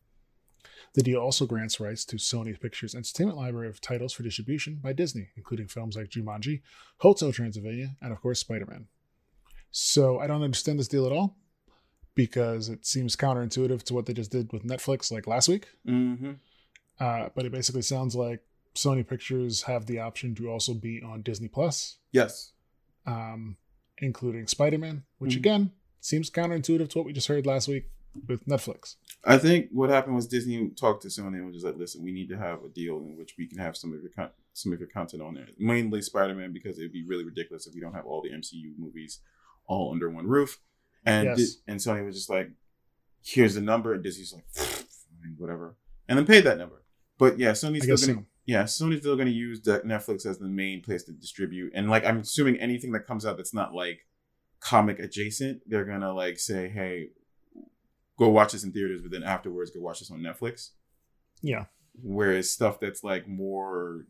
[0.95, 4.93] The deal also grants rights to Sony Pictures' entertainment library of titles for distribution by
[4.93, 6.63] Disney, including films like Jumanji,
[6.99, 8.87] Hotel Transylvania, and of course Spider Man.
[9.71, 11.37] So I don't understand this deal at all
[12.15, 15.69] because it seems counterintuitive to what they just did with Netflix like last week.
[15.87, 16.33] Mm-hmm.
[16.99, 18.41] Uh, but it basically sounds like
[18.79, 22.53] Sony Pictures have the option to also be on Disney Plus, Yes.
[23.07, 23.57] um,
[23.99, 25.39] including Spider Man, which Mhm.
[25.39, 27.91] again seems counterintuitive to what we just heard last week
[28.29, 28.95] with Netflix.
[29.25, 32.13] I think what happened was Disney talked to Sony and was just like, "Listen, we
[32.13, 34.73] need to have a deal in which we can have some of your con- some
[34.73, 37.81] of your content on there, mainly Spider Man, because it'd be really ridiculous if we
[37.81, 39.21] don't have all the MCU movies
[39.67, 40.61] all under one roof."
[41.05, 41.55] And Yes.
[41.57, 42.51] Di- and Sony was just like,
[43.25, 45.77] "Here's the number," and Disney's like, "Fine, "Whatever,"
[46.09, 46.85] and then paid that number.
[47.19, 48.27] But yeah, Sony's still gonna so.
[48.49, 52.07] Yeah, Sony's still gonna use the Netflix as the main place to distribute, and like
[52.07, 54.07] I'm assuming anything that comes out that's not like
[54.59, 57.11] comic adjacent, they're gonna like say, "Hey,
[58.19, 60.71] go watch this in theaters," but then afterwards go watch this on Netflix.
[61.43, 61.67] Yeah.
[62.03, 64.07] Whereas stuff that's like more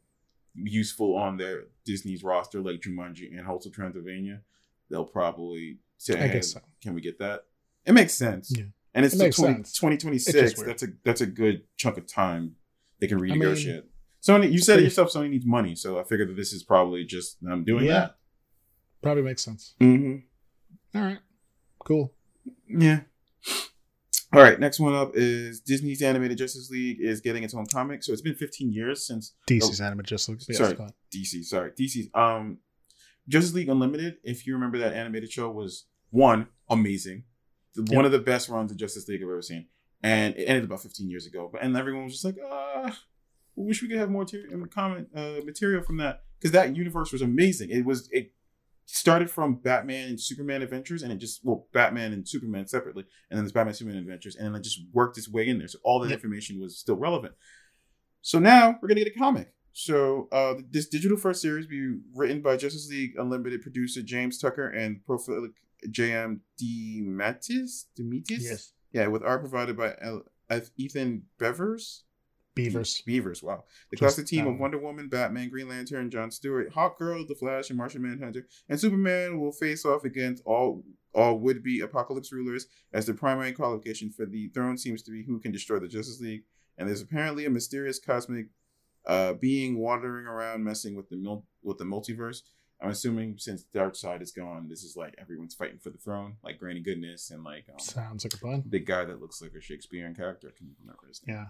[0.55, 4.43] useful on their Disney's roster, like Jumanji and Hotel Transylvania,
[4.89, 6.61] they'll probably say, I "Hey, guess so.
[6.81, 7.47] can we get that?"
[7.85, 8.53] It makes sense.
[8.57, 8.67] Yeah.
[8.95, 10.37] And it's It 20, 2026.
[10.37, 10.63] It's.
[10.63, 12.55] That's a that's a good chunk of time
[13.01, 13.83] they can mean, renegotiate.
[14.23, 15.13] Sony, you said it yourself.
[15.13, 17.93] Sony needs money, so I figured that this is probably just them doing Yeah.
[18.01, 18.17] that.
[19.03, 19.75] Probably makes sense.
[19.81, 20.99] Mm-hmm.
[20.99, 21.19] All right.
[21.85, 22.13] Cool.
[22.69, 23.01] Yeah.
[24.33, 24.59] All right.
[24.59, 28.03] Next one up is Disney's animated Justice League is getting its own comic.
[28.03, 30.57] So it's been 15 years since DC's animated Justice League.
[30.57, 30.77] Sorry.
[31.15, 31.45] DC.
[31.45, 32.59] Sorry, DC's um
[33.29, 34.17] Justice League Unlimited.
[34.25, 37.25] If you remember that animated show was one amazing,
[37.75, 39.67] The- one of the best runs of Justice League I've ever seen,
[40.03, 41.49] and it ended about 15 years ago.
[41.53, 42.99] But and everyone was just like, ah,
[43.59, 47.13] we wish we could have more ter- comment uh, material from that because that universe
[47.13, 47.71] was amazing.
[47.71, 48.33] It was it
[48.87, 53.37] started from Batman and Superman adventures, and it just well Batman and Superman separately, and
[53.37, 55.69] then there's Batman Superman adventures, and then it just worked its way in there.
[55.69, 56.15] So all the Yep.
[56.19, 57.35] information was still relevant.
[58.23, 59.53] So now we're gonna get a comic.
[59.73, 64.69] so uh, this digital first series be written by Justice League Unlimited producer James Tucker
[64.69, 65.53] and Profilic
[65.89, 67.85] JM DeMatteis.
[67.99, 68.41] DeMatteis?
[68.41, 68.73] Yes.
[68.93, 70.25] Yeah, with art provided by L-
[70.77, 72.05] Ethan Beavers.
[72.65, 73.03] Beavers.
[73.07, 73.65] Beavers, wow.
[73.91, 77.71] The Just, classic team of Wonder Woman, Batman, Green Lantern, John Stewart, Hawkgirl, The Flash,
[77.71, 82.67] and Martian Manhunter, and Superman will face off against all all would be apocalypse rulers
[82.93, 86.21] as the primary qualification for the throne seems to be who can destroy the Justice
[86.21, 86.43] League.
[86.77, 88.49] And there's apparently a mysterious cosmic
[89.07, 92.43] uh, being wandering around messing with the mul- with the multiverse.
[92.81, 96.59] I'm assuming since Darkseid is gone, this is like everyone's fighting for the throne, like
[96.61, 98.63] Granny Goodness and like um, Sounds like a fun.
[98.69, 100.53] the guy that looks like a Shakespearean character.
[100.55, 101.37] I can remember his name.
[101.39, 101.47] Yeah.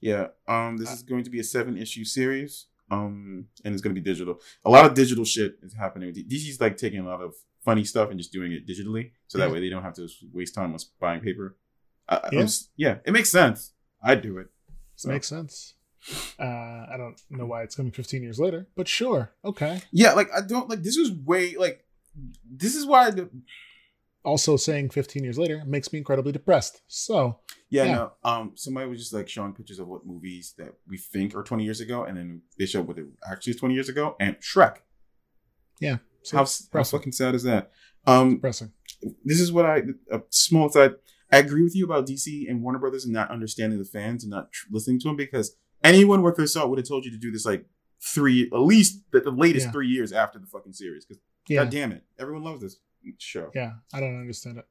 [0.00, 0.28] Yeah.
[0.46, 2.66] Um, this is going to be a seven issue series.
[2.90, 4.40] Um, and it's going to be digital.
[4.64, 6.12] A lot of digital shit is happening.
[6.12, 9.50] DC's like taking a lot of funny stuff and just doing it digitally, so that
[9.50, 11.56] way they don't have to waste time on buying paper.
[12.08, 12.46] I, Yeah.
[12.76, 13.72] Yeah, it makes sense.
[14.02, 14.48] I'd do it.
[14.96, 15.08] So.
[15.08, 15.74] Makes sense.
[16.38, 19.32] Uh, I don't know why it's coming 15 years later, but sure.
[19.44, 19.80] Okay.
[19.90, 21.86] yeah, like I don't like this was way like
[22.44, 23.30] this is why do,
[24.24, 26.80] Also, saying 15 years later makes me incredibly depressed.
[26.88, 27.92] So, yeah, Yeah.
[27.94, 31.42] no um somebody was just like showing pictures of what movies that we think are
[31.42, 34.36] 20 years ago and then they showed what it actually is 20 years ago and
[34.40, 34.78] Shrek.
[35.80, 35.98] yeah.
[36.22, 37.70] So How, how fucking sad is that?
[38.06, 38.72] Um depressing.
[39.24, 40.94] this is what I a small side.
[41.32, 44.30] I agree with you about DC and Warner Brothers and not understanding the fans and
[44.30, 47.18] not tr- listening to them because anyone worth their salt would have told you to
[47.18, 47.66] do this like
[48.00, 49.72] three, at least the, the latest Yeah.
[49.72, 51.04] three years after the fucking series.
[51.04, 51.64] Because Yeah.
[51.64, 52.76] god damn it, everyone loves this
[53.18, 53.50] show.
[53.54, 53.72] Yeah.
[53.92, 54.66] I don't understand it.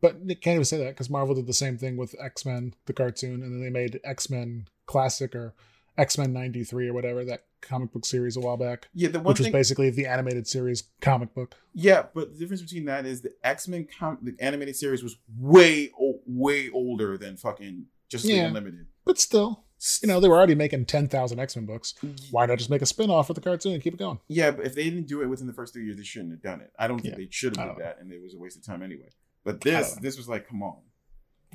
[0.00, 2.74] But you can't even say that because Marvel did the same thing with X Men,
[2.86, 5.54] the cartoon, and then they made X Men Classic or
[5.96, 9.32] X Men 93 or whatever, that comic book series a while back, Yeah, the one
[9.32, 11.54] which was basically the animated series comic book.
[11.72, 15.16] yeah, but the difference between that is the X Men com- the animated series was
[15.38, 18.46] way o- way older than fucking Justice League Yeah.
[18.48, 18.86] Unlimited.
[19.06, 19.64] But still,
[20.02, 21.94] you know, they were already making 10,000 X Men books.
[22.02, 22.26] Mm-hmm.
[22.30, 24.18] Why not just make a spin off of the cartoon and keep it going?
[24.28, 26.42] Yeah, but if they didn't do it within the first three years, they shouldn't have
[26.42, 26.72] done it.
[26.78, 27.18] I don't think Yeah.
[27.18, 29.08] they should have don't did that, and it was a waste of time anyway.
[29.44, 30.78] But this, this was like, come on.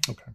[0.10, 0.32] Okay.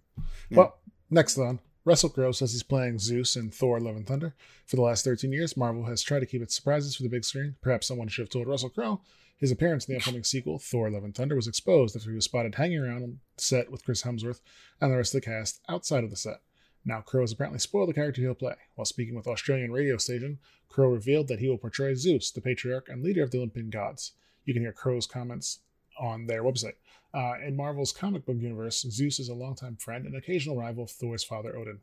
[0.50, 0.58] Yeah.
[0.58, 0.78] Well,
[1.10, 4.34] next on, Russell Crowe says he's playing Zeus in Thor Love and Thunder.
[4.66, 7.24] For the last 13 years, Marvel has tried to keep its surprises for the big
[7.24, 7.56] screen.
[7.62, 9.00] Perhaps someone should have told Russell Crowe
[9.38, 12.24] his appearance in the upcoming sequel, Thor Love and Thunder, was exposed after he was
[12.24, 14.40] spotted hanging around on set with Chris Hemsworth
[14.80, 16.40] and the rest of the cast outside of the set.
[16.88, 18.54] Now, Crowe has apparently spoiled the character he'll play.
[18.76, 22.88] While speaking with Australian radio station, Crowe revealed that he will portray Zeus, the patriarch
[22.88, 24.12] and leader of the Olympian gods.
[24.44, 25.58] You can hear Crowe's comments
[25.98, 26.76] on their website.
[27.12, 30.90] Uh, in Marvel's comic book universe, Zeus is a longtime friend and occasional rival of
[30.90, 31.80] Thor's father Odin.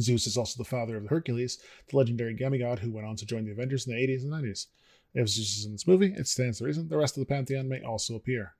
[0.00, 1.58] Zeus is also the father of Hercules,
[1.90, 4.68] the legendary demigod who went on to join the Avengers in the 80s and 90s.
[5.12, 7.68] If Zeus is in this movie, it stands to reason the rest of the pantheon
[7.68, 8.54] may also appear.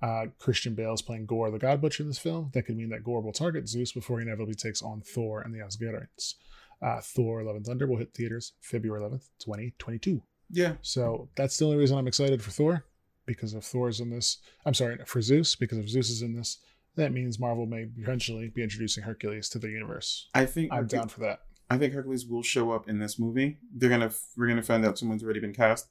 [0.00, 2.50] Uh, Christian Bale is playing Gorr the God Butcher in this film.
[2.54, 5.52] That could mean that Gorr will target Zeus before he inevitably takes on Thor and
[5.52, 6.34] the Asgardians.
[6.80, 10.22] Uh, Thor Love and Thunder will hit theaters February 11th, 2022.
[10.50, 12.84] Yeah, So that's the only reason I'm excited for Thor,
[13.26, 14.38] because of Thor's in this.
[14.64, 16.58] I'm sorry, for Zeus, because of Zeus is in this.
[16.96, 20.28] That means Marvel may potentially be introducing Hercules to the universe.
[20.34, 21.40] I think I'm down for that.
[21.70, 23.58] I think Hercules will show up in this movie.
[23.74, 25.88] They're gonna we're gonna find out someone's already been cast.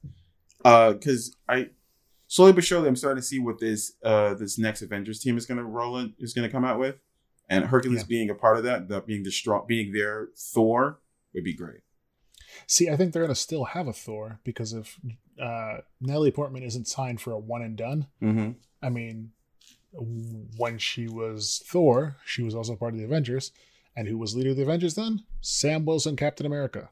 [0.64, 1.70] Uh, because I
[2.28, 5.46] slowly but surely I'm starting to see what this uh this next Avengers team is
[5.46, 6.96] gonna roll in is gonna come out with,
[7.48, 8.06] and Hercules Yeah.
[8.08, 11.00] being a part of that, that being the strong being their Thor
[11.34, 11.80] would be great.
[12.66, 14.98] See, I think they're going to still have a Thor because if
[15.40, 18.52] uh, Natalie Portman isn't signed for a one and done, Mm-hmm.
[18.82, 19.32] I mean,
[20.56, 23.52] when she was Thor, she was also part of the Avengers.
[23.96, 25.24] And who was leader of the Avengers then?
[25.40, 26.90] Sam Wilson, Captain America.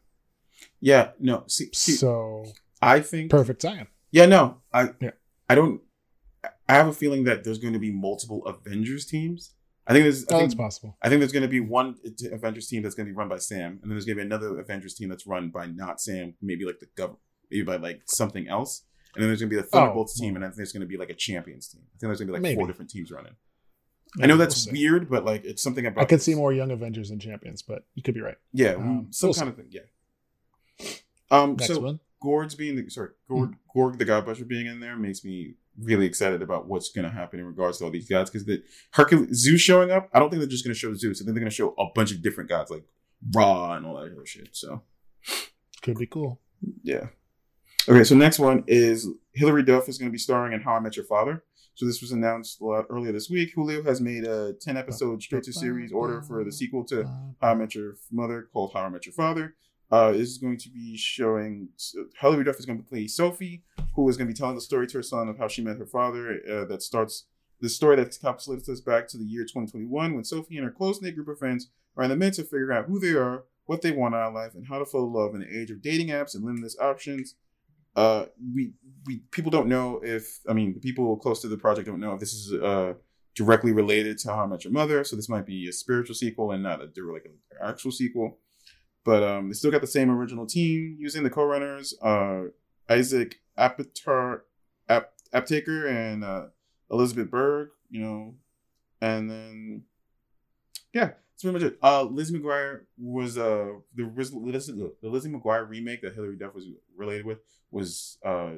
[0.81, 1.44] Yeah, no.
[1.46, 2.46] See, see So
[2.83, 3.87] I think perfect tie-in.
[4.11, 5.11] Yeah, no, I Yeah.
[5.49, 5.81] I don't.
[6.69, 9.53] I have a feeling that there's going to be multiple Avengers teams.
[9.87, 10.25] I think there's.
[10.29, 10.97] I Oh, think, that's possible.
[11.03, 11.95] I think there's going to be one
[12.33, 14.27] Avengers team that's going to be run by Sam, and then there's going to be
[14.27, 18.03] another Avengers team that's run by not Sam, maybe like the government, maybe by like
[18.07, 18.83] something else.
[19.15, 20.83] And then there's going to be the Thunderbolts Oh, team, and I think there's going
[20.83, 21.83] to be like a Champions team.
[21.85, 22.57] I think there's going to be like Maybe.
[22.57, 23.33] four different teams running.
[23.33, 26.03] I Yeah, know we'll that's weird, but like it's something about.
[26.03, 28.37] I could see more young Avengers than champions, but you could be right.
[28.53, 29.69] Yeah, um, some we'll kind of thing.
[29.71, 29.81] Yeah.
[31.31, 31.57] Um.
[31.57, 32.01] Next so one.
[32.27, 33.55] Gord's being the sorry, Gord, hmm.
[33.73, 37.39] Gorg the Godbusher being in there makes me really excited about what's going to happen
[37.39, 40.09] in regards to all these gods because the Hercules Zeus showing up.
[40.12, 41.21] I don't think they're just going to show Zeus.
[41.21, 42.83] I think they're going to show a bunch of different gods like
[43.33, 44.49] Ra and all that other shit.
[44.57, 44.83] So
[45.83, 46.41] Could be cool.
[46.83, 47.07] yeah.
[47.89, 50.81] Okay, so next one is Hilary Duff is going to be starring in How I
[50.81, 51.45] Met Your Father.
[51.77, 53.55] So this was announced a lot earlier this week.
[53.55, 57.05] Hulu has made a ten episode straight to series order for the sequel to
[57.41, 59.55] How I Met Your Mother called How I Met Your Father.
[59.90, 61.68] Uh, this is going to be showing
[62.20, 63.62] Hilary Duff is going to play Sophie,
[63.94, 65.79] who is going to be telling the story to her son of how she met
[65.79, 66.40] her father.
[66.51, 67.27] Uh, that starts
[67.61, 71.01] the story that encapsulates us back to the year 2021 when Sophie and her close
[71.01, 73.83] knit group of friends are in the midst of figuring out who they are, what
[73.83, 75.81] they want out of life, and how to fall in love in the age of
[75.83, 77.37] dating apps and limitless options.
[77.94, 78.72] Uh, we
[79.07, 82.12] we people don't know if I mean the people close to the project don't know
[82.12, 82.92] if this is uh
[83.35, 86.53] directly related to How I Met Your Mother, so this might be a spiritual sequel
[86.53, 88.38] and not a like an actual sequel.
[89.07, 92.47] But um, they still got the same original team using the co-runners, uh,
[92.90, 94.40] Isaac Aptar,
[94.88, 96.47] Ap, Aptaker and uh,
[96.90, 98.35] Elizabeth Berg, you know,
[99.01, 99.83] and then
[100.92, 101.79] yeah, that's pretty much it.
[101.81, 106.66] Uh, Lizzie McGuire was uh the the Lizzie McGuire remake that Hilary Duff was
[106.97, 107.38] related with
[107.71, 108.55] was uh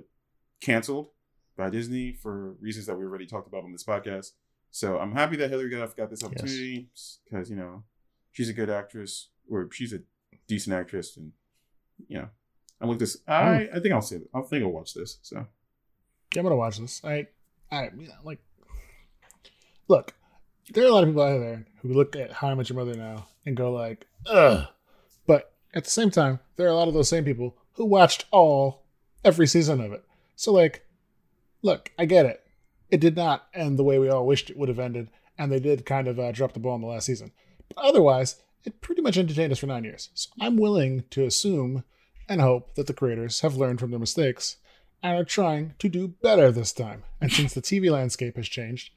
[0.62, 1.11] canceled
[1.58, 4.30] by Disney for reasons that we already talked about on this podcast.
[4.70, 6.88] So I'm happy that Hilary Duff got this opportunity
[7.24, 7.50] because yes.
[7.50, 7.82] you know
[8.32, 10.00] she's a good actress or she's a
[10.48, 11.32] decent actress, and
[12.08, 12.28] you know
[12.80, 13.18] I like this.
[13.26, 13.76] I hmm.
[13.76, 14.28] I think I'll see it.
[14.34, 15.18] I think I'll watch this.
[15.22, 17.02] So yeah, I'm gonna watch this.
[17.04, 17.26] I
[17.70, 17.90] I
[18.24, 18.40] like
[19.88, 20.14] look.
[20.72, 22.78] There are a lot of people out there who look at How I Met Your
[22.78, 24.66] Mother now and go like, ugh.
[25.26, 28.26] But at the same time, there are a lot of those same people who watched
[28.30, 28.84] all
[29.24, 30.04] every season of it.
[30.37, 30.84] So like,
[31.62, 32.44] look, I get it
[32.90, 35.61] it did not end the way we all wished it would have ended, and they
[35.61, 37.32] did kind of uh, drop the ball in the last season.
[37.68, 40.11] But otherwise, it pretty much entertained us for nine years.
[40.14, 41.85] So I'm willing to assume
[42.29, 44.57] and hope that the creators have learned from their mistakes
[45.03, 47.05] and are trying to do better this time.
[47.21, 48.90] And since the TV landscape has changed,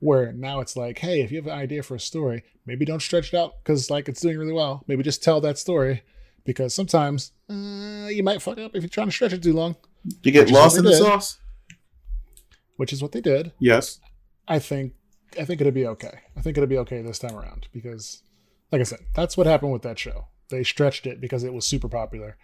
[0.00, 3.02] where now it's like, hey, if you have an idea for a story, maybe don't
[3.02, 4.84] stretch it out because like it's doing really well.
[4.86, 6.02] Maybe just tell that story
[6.44, 9.74] because sometimes uh, you might fuck up if you're trying to stretch it too long.
[10.22, 11.38] You get lost in the sauce
[12.78, 13.52] which is what they did.
[13.58, 14.00] Yes.
[14.46, 14.94] I think
[15.38, 16.20] I think it'll be okay.
[16.36, 18.22] I think it'll be okay this time around because,
[18.70, 20.26] like I said, that's what happened with that show.
[20.50, 22.36] They stretched it because it was super popular,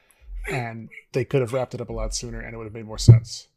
[0.50, 2.86] and they could have wrapped it up a lot sooner, and it would have made
[2.86, 3.48] more sense.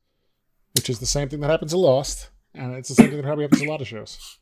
[0.76, 3.24] Which is the same thing that happens to Lost, and it's the same thing that
[3.24, 4.38] probably happens to a lot of shows.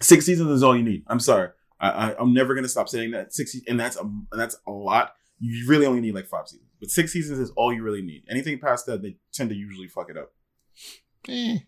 [0.00, 1.04] Six seasons is all you need.
[1.08, 1.50] I'm sorry.
[1.78, 3.34] I, I, am never gonna stop saying that.
[3.34, 5.14] Six, and that's a and that's a lot.
[5.40, 8.24] You really only need like five seasons, but six seasons is all you really need.
[8.30, 10.32] Anything past that, they tend to usually fuck it up.
[11.28, 11.58] Eh,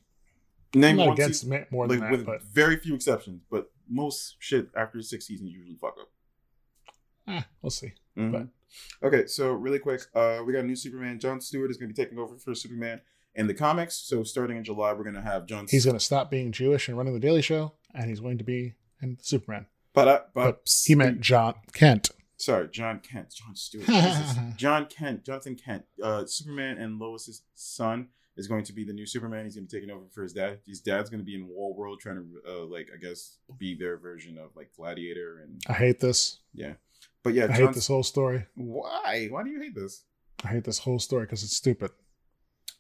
[0.75, 3.43] Name I'm not against season, more than like, that, with but very few exceptions.
[3.51, 6.09] But most shit after six seasons usually fuck up.
[7.29, 7.93] Ah, we'll see.
[8.17, 8.33] Mm-hmm.
[8.33, 8.47] But
[9.07, 11.19] okay, so really quick, uh, we got a new Superman.
[11.19, 13.01] John Stewart is going to be taking over for Superman
[13.35, 13.95] in the comics.
[13.97, 15.67] So starting in July, we're going to have John.
[15.69, 18.45] He's going to stop being Jewish and running the Daily Show, and he's going to
[18.45, 19.67] be in Superman.
[19.93, 22.11] But uh, but, but he meant John Kent.
[22.37, 23.35] Sorry, John Kent.
[23.35, 23.87] John Stewart.
[24.57, 25.25] John Kent.
[25.25, 25.85] Jonathan Kent.
[26.03, 29.45] Uh, Superman and Lois's son is going to be the new Superman.
[29.45, 30.61] He's going to be taking over for his dad.
[30.67, 33.75] His dad's going to be in War World, trying to uh, like I guess be
[33.75, 35.41] their version of like Gladiator.
[35.43, 36.39] And I hate this.
[36.55, 36.75] Yeah,
[37.23, 38.47] but yeah, I hate this whole story.
[38.55, 39.29] Why?
[39.31, 40.05] Why do you hate this?
[40.45, 41.91] I hate this whole story because it's stupid.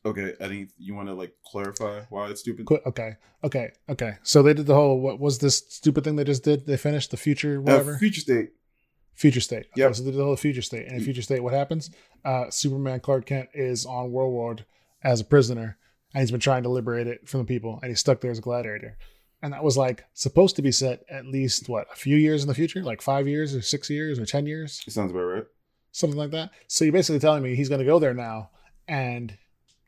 [0.05, 2.67] Okay, Eddie, you want to like clarify why it's stupid?
[2.87, 4.15] Okay, okay, okay.
[4.25, 6.67] So they did the whole what was this stupid thing they just did?
[6.67, 7.95] They finished the future uh, whatever.
[7.95, 8.51] Uh, future state.
[9.15, 9.67] Future state.
[9.77, 9.87] Yeah.
[9.87, 10.89] Okay, so they did the whole future state.
[10.89, 11.91] And in future state, what happens?
[12.25, 14.57] Uh, Superman Clark Kent is on World War
[15.03, 15.79] as a prisoner
[16.15, 18.39] and he's been trying to liberate it from the people, and he's stuck there as
[18.39, 18.97] a gladiator.
[19.43, 22.49] And that was like supposed to be set at least what a few years in
[22.49, 24.83] the future, like five years or six years or ten years.
[24.87, 25.45] It sounds about right.
[25.91, 26.51] Something like that.
[26.69, 28.51] So you're basically telling me he's going to go there now,
[28.87, 29.37] and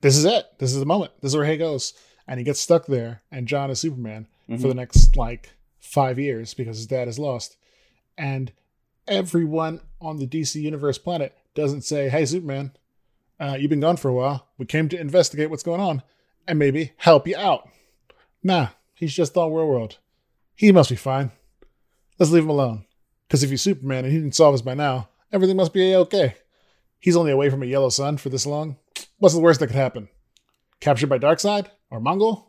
[0.01, 0.47] this is it.
[0.59, 1.13] This is the moment.
[1.21, 1.95] This is where he goes,
[2.27, 3.23] and he gets stuck there.
[3.31, 4.61] And John is Superman mm-hmm.
[4.61, 7.57] for the next like five years because his dad is lost,
[8.19, 8.51] and
[9.07, 12.73] everyone on the DC Universe planet doesn't say, "Hey, Superman,
[13.41, 14.49] uh, you've been gone for a while.
[14.59, 16.03] We came to investigate what's going on
[16.47, 17.69] and maybe help you out.
[18.43, 19.99] Nah, he's just on World World.
[20.55, 21.33] He must be fine.
[22.19, 22.85] Let's leave him alone.
[23.27, 26.37] Because if he's Superman and he didn't solve us by now, everything must be okay.
[27.01, 28.77] He's only away from a yellow sun for this long.
[29.19, 30.09] What's the worst that could happen?
[30.81, 32.47] Captured by Darkseid or Mongul?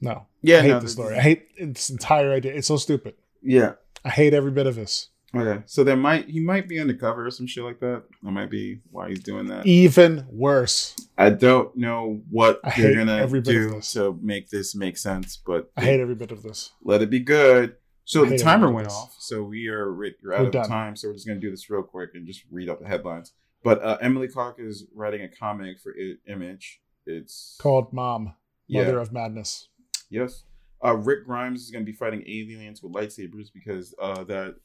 [0.00, 0.26] No.
[0.40, 1.16] Yeah, I hate no, the story.
[1.16, 2.54] I hate its entire idea.
[2.54, 3.14] It's so stupid.
[3.42, 3.74] Yeah.
[4.04, 5.08] I hate every bit of this.
[5.34, 8.04] Okay, so there might he might be undercover or some shit like that.
[8.22, 9.64] That might be why he's doing that.
[9.64, 10.94] Even worse.
[11.16, 15.82] I don't know what I they're gonna do to make this make sense, but I
[15.82, 16.72] hate every bit of this.
[16.82, 17.76] Let it be good.
[18.04, 20.68] So the timer went off, so we are you're out we're of done.
[20.68, 20.96] time.
[20.96, 23.32] So we're just gonna do this real quick and just read up the headlines.
[23.64, 26.80] But uh, Emily Clarke is writing a comic for I- Image.
[27.06, 28.34] It's called Mom,
[28.68, 29.00] Mother yeah.
[29.00, 29.68] of Madness.
[30.10, 30.44] Yes.
[30.84, 34.56] Uh, Rick Grimes is going to be fighting aliens with lightsabers because uh, that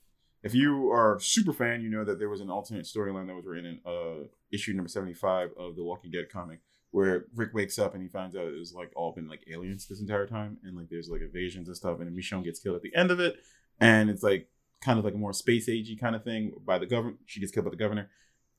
[0.43, 3.35] if you are a super fan, you know that there was an alternate storyline that
[3.35, 6.59] was written in uh, issue number 75 of the Walking Dead comic
[6.91, 9.87] where Rick wakes up and he finds out it was like all been like aliens
[9.87, 12.81] this entire time and like there's like evasions and stuff and Michonne gets killed at
[12.81, 13.35] the end of it
[13.79, 14.49] and it's like
[14.81, 17.17] kind of like a more space agey kind of thing by the government.
[17.25, 18.09] She gets killed by the governor.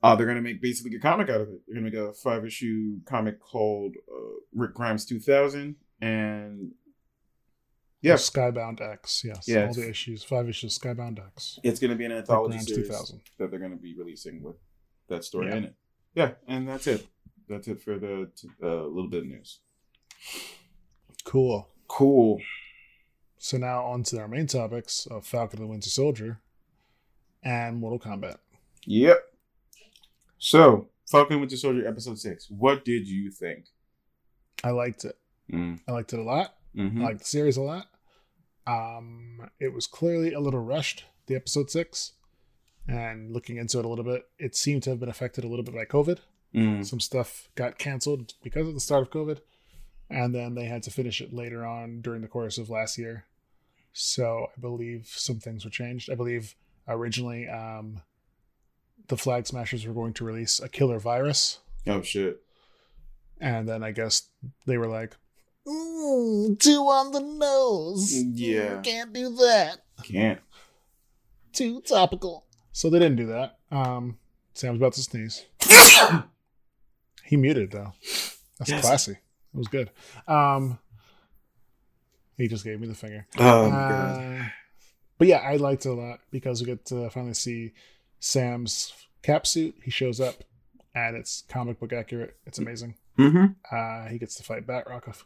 [0.03, 1.61] Uh, they're gonna make basically a comic out of it.
[1.67, 6.73] They're gonna make a five issue comic called uh, Rick Grimes 2000 and
[8.01, 8.15] Yeah.
[8.15, 9.23] Skybound X.
[9.25, 9.49] Yes.
[9.49, 10.23] Yeah, All the issues.
[10.23, 10.79] Five issues.
[10.79, 11.59] Skybound X.
[11.65, 13.21] It's going to be an anthology series 2000.
[13.39, 14.57] that they're going to be releasing with
[15.09, 15.57] that story Yeah.
[15.57, 15.75] in it.
[16.15, 17.07] Yeah, and that's it.
[17.49, 19.61] That's it for the t- uh, little bit of news.
[21.25, 21.69] Cool.
[21.89, 22.41] Cool.
[23.39, 26.41] So now on to our main topics of Falcon and the Winter Soldier
[27.43, 28.37] and Mortal Kombat.
[28.85, 29.19] Yep.
[30.39, 32.47] So, Falcon and Winter Soldier episode six.
[32.51, 33.67] What did you think?
[34.65, 35.17] I liked it.
[35.53, 35.81] Mm.
[35.89, 36.55] I liked it a lot.
[36.75, 37.87] Hmm I liked the series a lot.
[38.67, 42.13] Um, it was clearly a little rushed, the episode six.
[42.87, 45.65] And looking into it a little bit, it seemed to have been affected a little
[45.65, 46.19] bit by COVID.
[46.55, 46.85] Mm.
[46.87, 49.41] Some stuff got canceled because of the start of COVID.
[50.11, 53.27] And then they had to finish it later on during the course of last year.
[53.93, 56.11] So I believe some things were changed.
[56.11, 56.55] I believe
[56.87, 58.01] originally um,
[59.09, 61.59] the Flag Smashers were going to release a killer virus.
[61.87, 62.41] Oh shit.
[63.41, 64.29] And then I guess
[64.67, 65.17] they were like,
[65.69, 68.15] mm, too on the nose.
[68.15, 68.81] Yeah.
[68.83, 69.79] Can't do that.
[70.03, 70.41] Can't.
[71.53, 72.47] Too topical.
[72.73, 73.59] So they didn't do that.
[73.71, 74.19] Um,
[74.55, 75.45] Sam's about to sneeze.
[77.25, 77.93] he muted though.
[78.59, 78.81] That's Yes.
[78.85, 79.13] classy.
[79.13, 79.19] It
[79.57, 79.91] was good.
[80.27, 80.79] Um,
[82.37, 83.27] he just gave me the finger.
[83.39, 84.21] Oh god.
[84.41, 84.45] Uh,
[85.19, 87.73] but yeah, I liked it a lot because we get to finally see
[88.21, 89.75] Sam's cap suit.
[89.83, 90.45] He shows up,
[90.95, 92.37] and it's comic book accurate.
[92.47, 92.95] It's amazing.
[93.19, 93.47] Mm-hmm.
[93.75, 95.25] Uh, he gets to fight Batroc of-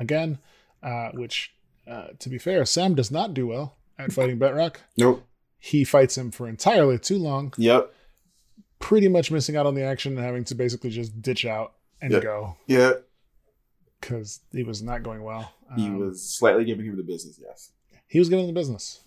[0.00, 0.38] again,
[0.82, 1.54] uh, which,
[1.86, 4.76] uh, to be fair, Sam does not do well at fighting Batroc.
[4.96, 5.24] Nope.
[5.58, 7.92] He fights him for entirely too long, Yep.
[8.78, 12.12] pretty much missing out on the action and having to basically just ditch out and
[12.12, 12.20] Yeah.
[12.20, 12.92] go Yeah.
[14.00, 15.52] because he was not going well.
[15.76, 17.38] He Um, was slightly giving him the business.
[17.40, 17.72] Yes.
[18.08, 19.06] he was giving him the business.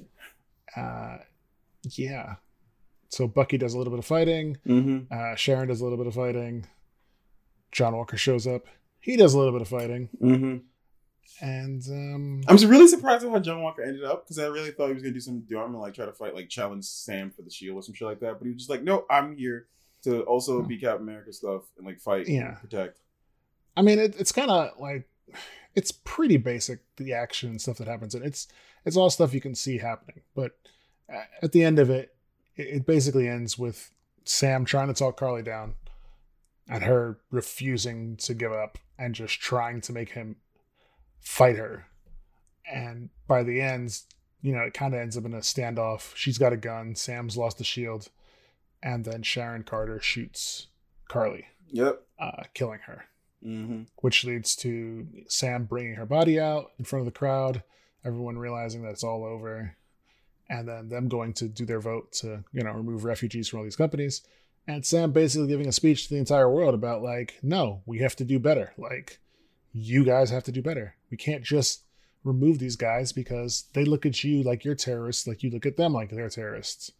[0.78, 1.18] Uh,
[1.84, 2.36] yeah.
[3.10, 4.58] So Bucky does a little bit of fighting.
[4.66, 5.12] Mm-hmm.
[5.14, 6.66] Uh, Sharon does a little bit of fighting.
[7.72, 8.66] John Walker shows up.
[9.00, 10.58] He does a little bit of fighting, Mm-hmm.
[11.42, 14.72] And um, I'm just really surprised at how John Walker ended up because I really
[14.72, 17.32] thought he was gonna do some dumb and like try to fight like challenge Sam
[17.32, 18.38] for the shield or some shit like that.
[18.40, 19.68] But he was just like, no, I'm here
[20.04, 22.50] to also be Captain America stuff and like fight, Yeah.
[22.50, 23.00] and protect.
[23.76, 25.08] I mean, it, it's kind of like
[25.76, 28.48] it's pretty basic the action and stuff that happens, and it's
[28.86, 30.22] it's all stuff you can see happening.
[30.36, 30.58] But
[31.12, 32.16] uh, at the end of it,
[32.56, 33.92] it basically ends with
[34.26, 35.74] Sam trying to talk Karli down,
[36.70, 40.36] and her refusing to give up and just trying to make him
[41.24, 41.88] fight her.
[42.72, 44.00] And by the end,
[44.42, 46.16] you know, it kind of ends up in a standoff.
[46.16, 46.96] She's got a gun.
[46.96, 48.10] Sam's lost the shield,
[48.82, 50.68] and then Sharon Carter shoots
[51.10, 52.02] Karli, Yep.
[52.20, 53.06] uh, killing her
[53.46, 53.84] Mm-hmm.
[53.98, 57.62] which leads to Sam bringing her body out in front of the crowd,
[58.06, 59.76] everyone realizing that it's all over,
[60.50, 63.66] and then them going to do their vote to, you know, remove refugees from all
[63.66, 64.22] these companies.
[64.66, 68.16] And Sam basically giving a speech to the entire world about, like, no, we have
[68.16, 68.72] to do better.
[68.78, 69.20] Like,
[69.74, 70.96] you guys have to do better.
[71.12, 71.84] We can't just
[72.24, 75.78] remove these guys because they look at you like you're terrorists, like you look at
[75.78, 76.92] them like they're terrorists.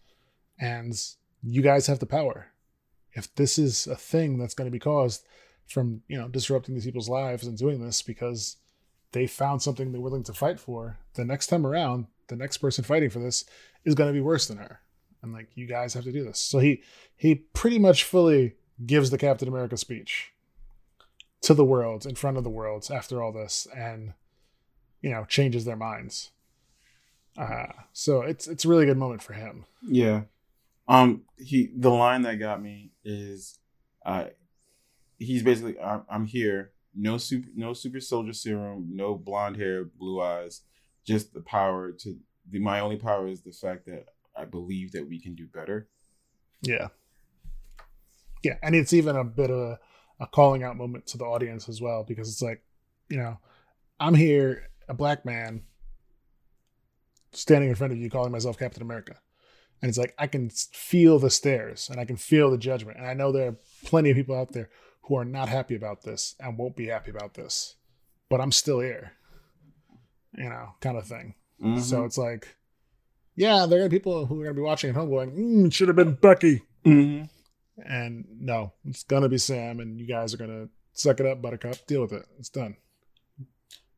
[0.60, 0.94] And
[1.42, 2.48] you guys have the power.
[3.14, 5.24] If this is a thing that's going to be caused
[5.68, 8.58] from you know disrupting these people's lives and doing this because
[9.12, 12.84] they found something they're willing to fight for the next time around the next person
[12.84, 13.46] fighting for this
[13.86, 14.82] is going to be worse than her
[15.22, 16.82] and like you guys have to do this so he
[17.16, 18.56] he pretty much fully
[18.86, 20.33] gives the captain america speech
[21.44, 24.14] to the world in front of the world after all this and
[25.02, 26.32] you know changes their minds
[27.38, 30.24] uh so it's it's a really good moment for him Yeah.
[30.88, 31.24] Um.
[31.38, 33.58] He the line that got me is,
[34.06, 34.26] uh,
[35.18, 36.72] he's basically I'm, I'm here.
[36.94, 38.90] No super, no super soldier serum.
[38.94, 40.62] No blonde hair, blue eyes.
[41.06, 42.18] Just the power to.
[42.50, 45.88] The, my only power is the fact that I believe that we can do better.
[46.62, 46.90] Yeah.
[48.44, 49.80] Yeah, and it's even a bit of a,
[50.24, 52.64] a calling out moment to the audience as well because it's like,
[53.10, 53.38] you know,
[54.00, 55.64] I'm here, a black man,
[57.32, 59.16] standing in front of you, calling myself Captain America,
[59.82, 63.06] and it's like I can feel the stares and I can feel the judgment, and
[63.08, 64.70] I know there are plenty of people out there
[65.04, 67.76] who are not happy about this and won't be happy about this,
[68.30, 69.12] but I'm still here,
[70.38, 71.36] you know, kind of thing.
[71.62, 71.82] Mhm.
[71.82, 72.56] So it's like,
[73.36, 75.97] yeah, there are people who are gonna be watching at home going, mm, "Should have
[75.97, 77.30] been Bucky." Mhm.
[77.78, 81.86] And no, it's gonna be Sam, and you guys are gonna suck it up, Buttercup.
[81.88, 82.26] Deal with it.
[82.38, 82.78] It's done.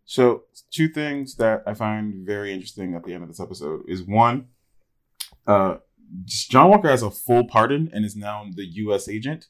[0.06, 4.04] So, two things that I find very interesting at the end of this episode is
[4.04, 4.50] one,
[5.48, 5.78] uh,
[6.26, 9.08] John Walker has a full pardon and is now the U.S.
[9.10, 9.48] agent.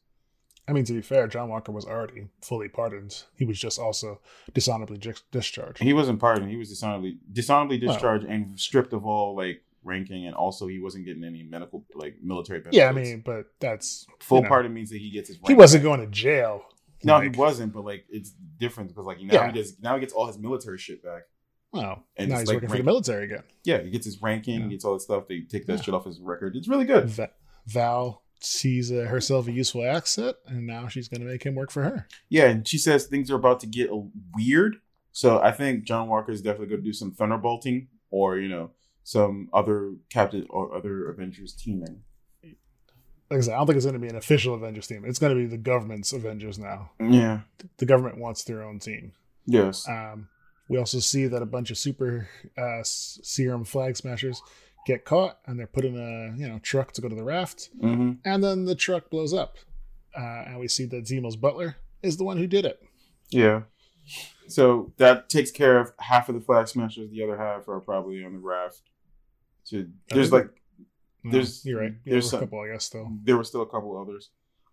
[0.67, 3.23] I mean, to be fair, John Walker was already fully pardoned.
[3.37, 4.21] He was just also
[4.53, 5.83] dishonorably dis- discharged.
[5.83, 7.93] He wasn't pardoned; he was dishonorably dishonorably Well.
[7.93, 12.15] discharged and stripped of all like ranking, and also he wasn't getting any medical like
[12.21, 12.77] military benefits.
[12.77, 15.37] yeah, I mean, but that's full you know, pardon means that he gets his.
[15.47, 15.89] He wasn't back.
[15.89, 16.63] going to jail.
[17.03, 19.51] No, Like, he wasn't, but like it's different because like now Yeah.
[19.51, 21.23] he does now he gets all his military shit back.
[21.71, 22.03] Wow.
[22.15, 23.43] And now he's like working for the military again.
[23.63, 24.67] Yeah, he gets his ranking, Yeah.
[24.67, 25.27] gets all that stuff.
[25.27, 25.81] They take that Yeah.
[25.81, 26.55] shit off his record.
[26.55, 27.09] It's really good.
[27.09, 27.31] Va-
[27.67, 31.71] Val sees uh, herself a useful asset, and now she's going to make him work
[31.71, 32.07] for her.
[32.29, 34.77] Yeah, and she says things are about to get a- weird.
[35.11, 38.71] So I think John Walker is definitely going to do some thunderbolting, or you know,
[39.05, 42.01] some other Captain or other Avengers teaming.
[43.29, 45.03] Like I said, I don't think it's going to be an official Avengers team.
[45.05, 46.91] It's going to be the government's Avengers now.
[46.99, 47.41] Yeah.
[47.77, 49.13] The government wants their own team.
[49.45, 49.87] Yes.
[49.87, 50.27] Um,
[50.69, 52.27] we also see that a bunch of super
[52.57, 54.41] uh, serum flag smashers
[54.87, 57.69] get caught, and they're put in a you know truck to go to the raft,
[57.79, 59.57] hmm and then the truck blows up,
[60.17, 62.81] uh, and we see that Zemo's butler is the one who did it.
[63.29, 63.61] Yeah.
[64.47, 67.09] So that takes care of half of the flag smashers.
[67.11, 68.81] The other half are probably on the raft.
[69.65, 70.49] So there's like
[71.23, 71.93] No, There's- you're right.
[72.05, 73.09] Yeah, there's a couple, I guess, though.
[73.23, 74.29] there were still a couple others.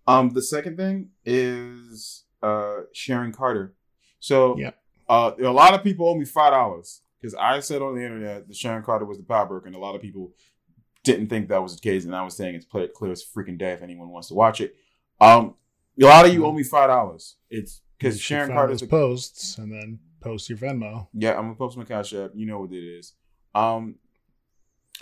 [0.07, 3.75] Um, the second thing is uh Sharon Carter.
[4.21, 4.73] So Yeah.
[5.09, 8.47] uh, a lot of people owe me five dollars because I said on the internet
[8.49, 10.33] that Sharon Carter was the power broker, and a lot of people
[11.05, 13.59] didn't think that was the case, and I was saying it's clear, clear as freaking
[13.59, 14.75] day if anyone wants to watch it.
[15.21, 15.55] Um,
[16.01, 17.37] a lot of you owe me five dollars.
[17.51, 21.09] It's because Sharon Carter's posts and then post your Venmo.
[21.15, 22.33] yeah, I'm gonna post my cash app.
[22.35, 23.15] You know what it is.
[23.55, 23.97] Um,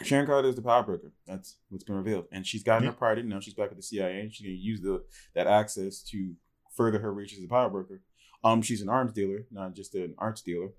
[0.03, 1.13] Sharon Carter is the power broker.
[1.27, 2.91] That's what's been revealed, and she's gotten Yeah.
[2.93, 3.29] her pardon.
[3.29, 6.35] Now she's back at the CIA, and she's gonna use the that access to
[6.73, 8.03] further her reach as a power broker.
[8.43, 10.71] Um, she's an arms dealer, not just an arts dealer,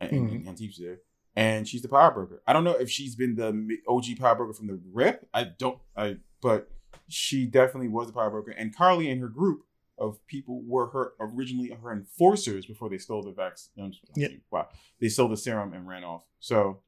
[0.00, 0.34] and, Mhm.
[0.36, 1.00] and, and teaches there.
[1.36, 2.42] And she's the power broker.
[2.46, 5.28] I don't know if she's been the OG power broker from the rip.
[5.34, 5.78] I don't.
[5.96, 6.70] I but
[7.08, 8.50] she definitely was the power broker.
[8.52, 9.64] And Karli and her group
[9.98, 13.94] of people were her originally her enforcers before they stole the vaccine.
[14.16, 14.30] Yep.
[14.50, 14.68] Wow,
[14.98, 16.24] they stole the serum and ran off.
[16.40, 16.82] So,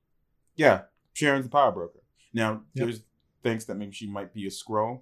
[0.57, 2.01] yeah, Sharon's the power broker.
[2.33, 2.85] Now, Yep.
[2.87, 3.03] there's
[3.43, 5.01] things that maybe she might be a Skrull.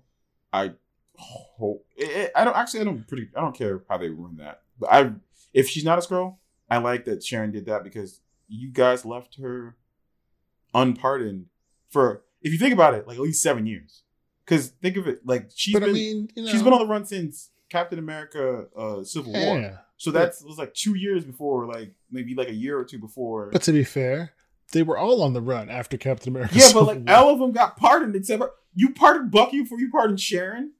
[0.53, 0.73] I
[1.17, 1.87] hope.
[1.99, 2.81] eh, I don't actually.
[2.81, 3.29] I don't pretty.
[3.37, 4.63] I don't care how they run that.
[4.79, 5.13] But I,
[5.53, 6.37] if she's not a Skrull,
[6.69, 9.77] I like that Sharon did that because you guys left her
[10.75, 11.47] unpardoned
[11.91, 12.23] for.
[12.43, 14.03] If you think about it, like at least seven years.
[14.47, 16.81] Because think of it, like she's but been I mean, you know, she's been on
[16.81, 19.81] the run since Captain America: uh, Civil War.
[19.99, 23.51] So that's was like two years before, like maybe like a year or two before.
[23.53, 24.33] But to be fair,
[24.73, 26.55] they were all on the run after Captain America.
[26.57, 29.91] yeah, but like all of them got pardoned except for you pardoned Bucky before you
[29.91, 30.73] pardoned Sharon.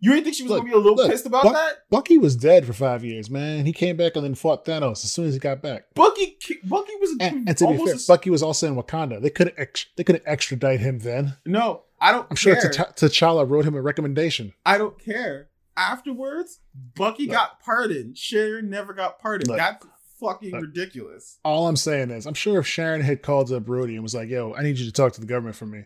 [0.00, 1.88] You didn't think she was Look, gonna be a little look, pissed about Buck- that?
[1.88, 3.64] Bucky was dead for five years, man.
[3.64, 5.84] He came back and then fought Thanos as soon as he got back.
[5.94, 9.22] Bucky, Bucky was And, and to be fair, a- Bucky was also in Wakanda.
[9.22, 11.34] They could ex- they could extradite him then.
[11.46, 12.26] no, I don't.
[12.30, 12.70] I'm sure care.
[12.72, 14.54] T'Ch- T'Challa wrote him a recommendation.
[14.66, 15.50] I don't care.
[15.76, 16.58] Afterwards,
[16.96, 17.32] Bucky Look.
[17.36, 18.18] got pardoned.
[18.18, 19.48] Sharon never got pardoned.
[19.48, 19.58] Look.
[19.58, 19.86] That's
[20.22, 20.62] fucking Look.
[20.62, 21.38] ridiculous.
[21.44, 24.28] All I'm saying is, I'm sure if Sharon had called up Brody and was like,
[24.28, 25.84] "Yo, I need you to talk to the government for me,"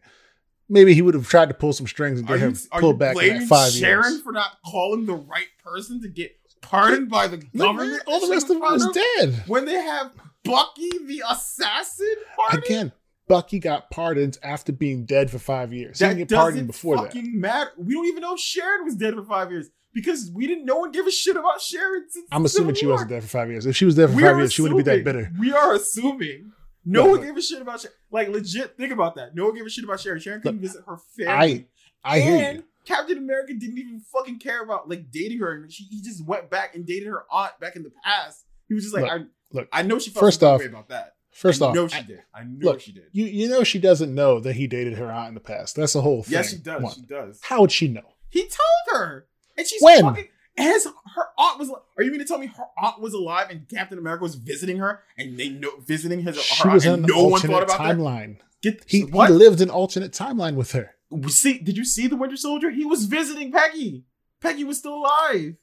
[0.68, 3.16] maybe he would have tried to pull some strings and get you, him pulled back
[3.16, 4.06] in that five Sharon years.
[4.06, 8.02] Sharon for not calling the right person to get pardoned by the government?
[8.06, 9.44] all the rest of them was dead.
[9.46, 10.12] When they have
[10.44, 12.64] Bucky the assassin pardoned?
[12.64, 12.92] Again,
[13.28, 15.98] Bucky got pardoned after being dead for five years.
[15.98, 17.06] He didn't get pardoned before that.
[17.06, 17.70] fucking matter.
[17.76, 20.64] We don't even know if Sharon was dead for five years because we didn't.
[20.66, 22.28] No one give a shit about Sharon since.
[22.30, 23.66] I'm assuming she wasn't there for five years.
[23.66, 25.32] If she was there for We five years, she wouldn't be that bitter.
[25.38, 26.52] We are assuming.
[26.84, 27.26] No Look, one look.
[27.26, 27.96] gave a shit about Sharon.
[28.12, 29.34] Like legit, think about that.
[29.34, 30.20] No one gave a shit about Sharon.
[30.20, 31.66] Sharon couldn't visit her family.
[32.04, 32.64] I I hear you.
[32.84, 36.48] Captain America didn't even fucking care about like dating her, and she, he just went
[36.50, 38.44] back and dated her aunt back in the past.
[38.68, 41.14] He was just like, Look, I look, I know she felt first off- about that.
[41.32, 42.20] First I off, know she I- did.
[42.32, 43.06] I know look, she did.
[43.10, 45.74] you you know she doesn't know that he dated her aunt in the past.
[45.74, 46.34] That's the whole thing.
[46.34, 46.80] Yes, she does.
[46.80, 46.94] One.
[46.94, 47.40] She does.
[47.42, 48.14] How would she know?
[48.30, 49.26] He told her,
[49.56, 50.02] and she's When?
[50.02, 50.28] fucking.
[50.58, 53.68] As her aunt was, are you going to tell me her aunt was alive and
[53.68, 57.04] Captain America was visiting her, and they know visiting his She her was aunt, in
[57.04, 57.96] and an no one thought about that?
[57.96, 58.38] timeline.
[58.62, 60.94] Get He, he lived an alternate timeline with her.
[61.28, 62.70] See, did you see the Winter Soldier?
[62.70, 64.04] He was visiting Peggy.
[64.40, 65.56] Peggy was still alive.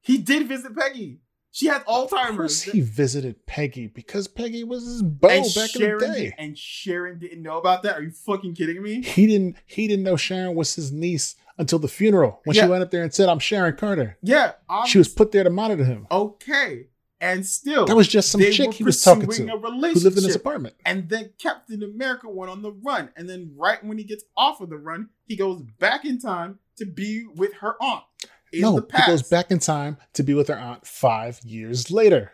[0.00, 1.18] He did visit Peggy.
[1.50, 2.62] She had Alzheimer's.
[2.62, 6.34] he visited Peggy because Peggy was his beau and back Sharon in the day.
[6.38, 7.96] and Sharon didn't know about that.
[7.96, 9.02] Are you fucking kidding me?
[9.02, 9.56] He didn't.
[9.66, 12.62] He didn't know Sharon was his niece until the funeral when Yeah.
[12.64, 14.52] she went up there and said, "I'm Sharon Carter." Yeah,
[14.86, 16.06] She was put there to monitor him.
[16.10, 16.88] okay,
[17.20, 20.04] and still That was just some chick he was talking to a who relationship.
[20.04, 20.76] lived in his apartment.
[20.86, 24.60] And then Captain America went on the run, and then right when he gets off
[24.60, 28.04] of the run, he goes back in time to be with her aunt
[28.52, 29.04] in no, the past.
[29.06, 32.32] he goes back in time to be with her aunt five years later.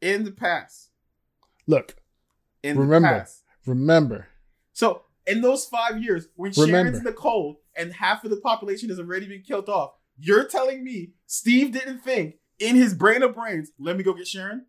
[0.00, 0.88] in the past.
[1.66, 1.96] Look,
[2.62, 3.08] In Remember.
[3.08, 3.42] the past.
[3.66, 4.28] remember,
[4.72, 6.78] So in those five years, when Remember.
[6.78, 10.44] Sharon's in the cold and half of the population has already been killed off, you're
[10.44, 14.66] telling me Steve didn't think in his brain of brains, let me go get Sharon?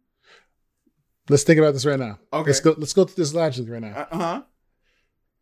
[1.29, 2.19] let's think about this right now.
[2.33, 2.49] Okay.
[2.49, 2.75] Let's go.
[2.77, 4.07] Let's go through this logically right now.
[4.11, 4.41] Uh huh.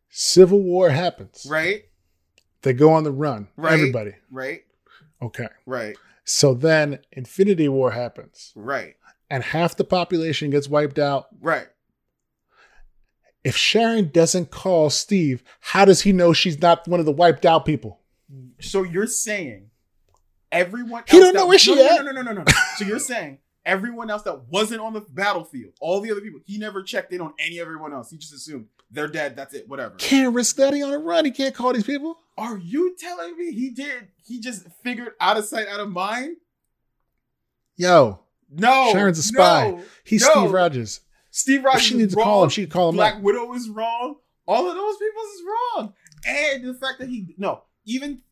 [0.08, 1.46] Civil War happens.
[1.48, 1.84] Right.
[2.62, 3.48] They go on the run.
[3.56, 3.74] Right.
[3.74, 4.12] Everybody.
[4.30, 4.62] Right.
[5.22, 5.48] Okay.
[5.66, 5.96] Right.
[6.24, 8.52] So then Infinity War happens.
[8.54, 8.94] Right.
[9.30, 11.28] and half the population gets wiped out.
[11.40, 11.68] Right.
[13.42, 17.46] If Sharon doesn't call Steve, how does he know she's not one of the wiped
[17.46, 18.00] out people?
[18.60, 19.70] So you're saying
[20.52, 22.04] everyone He don't know where she no, no, at.
[22.04, 22.52] No, no, no, no, no.
[22.76, 26.58] so you're saying everyone else that wasn't on the battlefield, all the other people, he
[26.58, 28.10] never checked in on any everyone else.
[28.10, 29.36] He just assumed they're dead.
[29.36, 29.68] That's it.
[29.68, 29.94] Whatever.
[29.96, 30.74] Can't risk that.
[30.74, 31.24] He on a run.
[31.24, 32.18] He can't call these people.
[32.36, 34.08] Are you telling me he did?
[34.24, 36.36] He just figured out of sight, out of mind?
[37.76, 38.20] Yo,
[38.50, 38.90] No.
[38.92, 39.70] Sharon's a spy.
[39.70, 40.32] no, he's no.
[40.32, 41.00] Steve Rogers.
[41.40, 43.22] Steve If Rogers she needs to call him, she call him Black up.
[43.22, 44.16] Widow is wrong.
[44.46, 45.94] All of those people is wrong.
[46.26, 48.22] And the fact that he no, even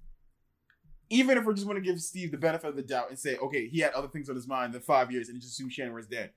[1.10, 3.36] even if we're just going to give Steve the benefit of the doubt and say,
[3.38, 5.72] okay, he had other things on his mind than five years, and he just assumed
[5.72, 6.32] Sharon was dead.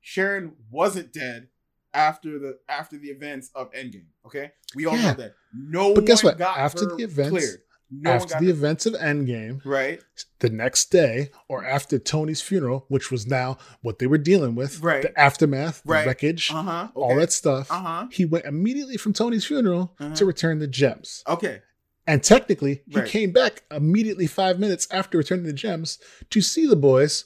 [0.00, 1.48] Sharon wasn't dead
[1.92, 4.06] after the after the events of Endgame.
[4.24, 5.08] Okay, we all Yeah.
[5.12, 5.34] know that.
[5.52, 6.38] No But guess what?
[6.38, 7.60] got After the events- cleared.
[7.90, 10.00] No after the events of Endgame, right,
[10.40, 14.80] the next day, or after Tony's funeral, which was now what they were dealing with,
[14.80, 15.02] Right.
[15.02, 17.70] the aftermath, the wreckage, uh huh, all that stuff.
[17.70, 20.14] uh huh, He went immediately from Tony's funeral Uh-huh.
[20.16, 21.22] to return the gems.
[21.28, 21.62] okay,
[22.08, 23.08] And technically, he Right.
[23.08, 25.98] came back immediately five minutes after returning the gems
[26.30, 27.24] to see the boys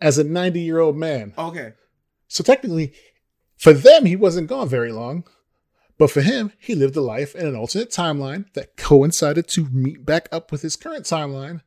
[0.00, 1.34] as a 90 year old man.
[1.36, 1.72] okay,
[2.28, 2.92] So technically,
[3.56, 5.24] for them, he wasn't gone very long.
[5.98, 10.06] But for him, he lived a life in an alternate timeline that coincided to meet
[10.06, 11.60] back up with his current timeline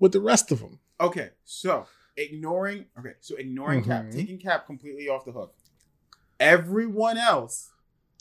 [0.00, 0.80] with the rest of them.
[1.00, 1.30] okay.
[1.44, 4.12] So ignoring, okay, so ignoring Cap, Mhm.
[4.14, 5.54] taking Cap completely off the hook.
[6.40, 7.70] Everyone else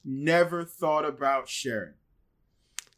[0.03, 1.93] never thought about Sharon.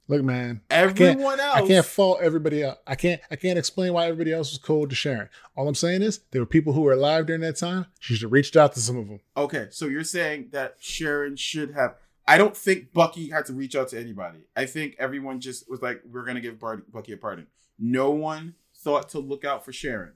[0.08, 1.56] Look, man, Everyone else.
[1.58, 2.78] I can't fault everybody else.
[2.86, 3.20] I can't.
[3.32, 5.30] I can't explain why everybody else was cold to Sharon.
[5.56, 7.88] All I'm saying is there were people who were alive during that time.
[8.00, 9.20] She should have reached out to some of them.
[9.36, 11.96] Okay, so you're saying that Sharon should have.
[12.28, 14.40] I don't think Bucky had to reach out to anybody.
[14.56, 17.48] I think everyone just was like, "We're gonna give Bar- Bucky a pardon."
[17.78, 20.14] No one thought to look out for Sharon.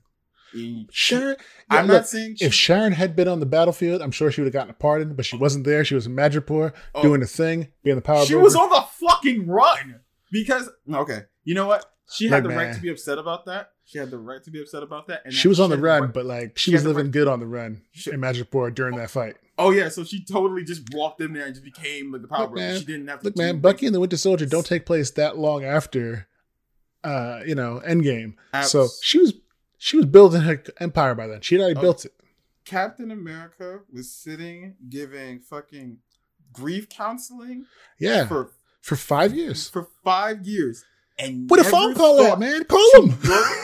[0.91, 1.36] Sharon.
[1.70, 4.41] I'm look, not saying she, If Sharon had been on the battlefield, I'm sure she
[4.41, 5.39] would have gotten a pardon, but she oh.
[5.39, 5.84] wasn't there.
[5.86, 7.01] She was in Madripoor Oh.
[7.01, 8.43] doing the thing, being the power she broker.
[8.43, 9.99] was on the fucking run
[10.32, 11.86] because okay, you know what?
[12.12, 13.72] She had Look, the right to be upset about that.
[13.86, 15.22] She had the right to be upset about that.
[15.26, 17.05] And she was on the had the run, right- but like she she was living
[17.05, 19.38] right- good on the run She- in Madripoor during that fight.
[19.60, 22.45] Oh yeah, so she totally just walked in there and just became like the power
[22.47, 22.80] Look, man.
[22.80, 23.60] She didn't have to Look, man.
[23.60, 26.28] Bucky and the Winter Soldier don't take place that long after,
[27.03, 28.34] uh, you know, Endgame.
[28.64, 29.34] So she was
[29.78, 31.41] she was building her empire by then.
[31.41, 31.82] She had already Oh.
[31.82, 32.14] built it.
[32.66, 35.97] Captain America was sitting giving fucking
[36.53, 37.66] grief counseling
[37.99, 38.51] Yeah, for,
[38.82, 39.70] for five years.
[39.70, 40.84] for five years,
[41.18, 42.64] and What a phone call at, man!
[42.66, 43.18] Call him.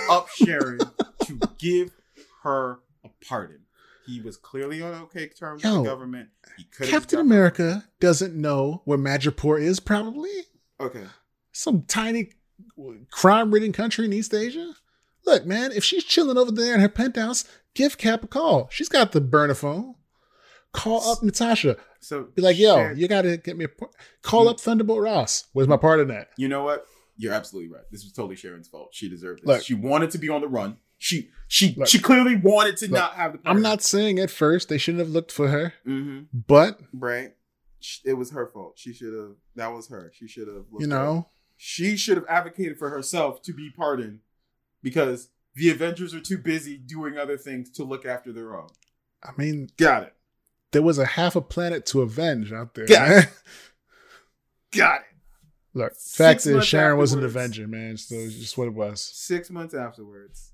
[0.09, 0.79] Up Sharon
[1.25, 1.91] to give
[2.43, 3.59] her a pardon.
[4.05, 6.29] He was clearly on okay terms Yo, with the government.
[6.57, 9.79] He could Captain America doesn't know where Madripoor is.
[9.79, 10.29] Probably
[10.79, 11.05] Okay,
[11.51, 12.29] some tiny
[13.11, 14.73] crime-ridden country in East Asia.
[15.25, 18.67] Look, man, if she's chilling over there in her penthouse, give Cap a call.
[18.71, 19.95] She's got the burner phone.
[20.71, 21.77] Call up Natasha.
[22.01, 23.69] so Be like, yo, Sharon- you gotta get me a
[24.21, 25.45] call up Thunderbolt Ross.
[25.53, 26.29] Where's my part in that?
[26.37, 26.85] You know what?
[27.17, 27.83] You're absolutely right.
[27.91, 28.89] This was totally Sharon's fault.
[28.91, 29.47] She deserved this.
[29.47, 29.63] Look.
[29.63, 30.77] she wanted to be on the run.
[31.05, 31.87] She she Look.
[31.87, 33.39] she clearly wanted to not have the.
[33.47, 37.35] I'm not saying at first they shouldn't have looked for her, hmm but Right.
[38.03, 38.73] It was her fault.
[38.79, 39.35] She should have.
[39.55, 40.11] That was her.
[40.15, 40.63] She should have.
[40.79, 44.21] you know, she should have advocated for herself to be pardoned
[44.81, 48.69] because the Avengers are too busy doing other things to look after their own.
[49.23, 50.13] I mean, Got it.
[50.71, 52.87] there was a half a planet to avenge out there.
[52.89, 53.07] Yeah.
[53.09, 53.27] man.
[54.71, 55.07] Got it.
[55.75, 57.23] Look, Six fact is, Sharon was an.
[57.23, 57.97] Avenger, man.
[57.97, 59.01] So it's just what it was.
[59.01, 60.51] Six months afterwards,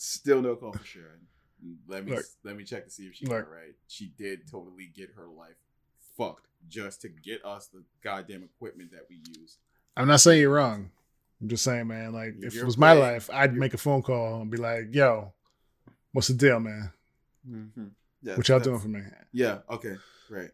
[0.00, 1.26] still no call for Sharon.
[1.86, 2.24] Let me Look.
[2.42, 3.44] let me check to see if she Look.
[3.44, 3.74] got right.
[3.86, 5.56] She did totally get her life
[6.16, 9.58] fucked just to get us the goddamn equipment that we use.
[9.96, 10.90] I'm not saying you're wrong.
[11.40, 12.12] I'm just saying, man.
[12.12, 14.94] Like, if You're it was my life, I'd make a phone call and be like,
[14.94, 15.32] "Yo,
[16.12, 16.92] what's the deal, man?
[17.48, 17.84] Mm-hmm.
[18.22, 19.58] Yeah, What y'all doing for me?" Yeah.
[19.68, 19.96] Okay.
[20.30, 20.50] Right.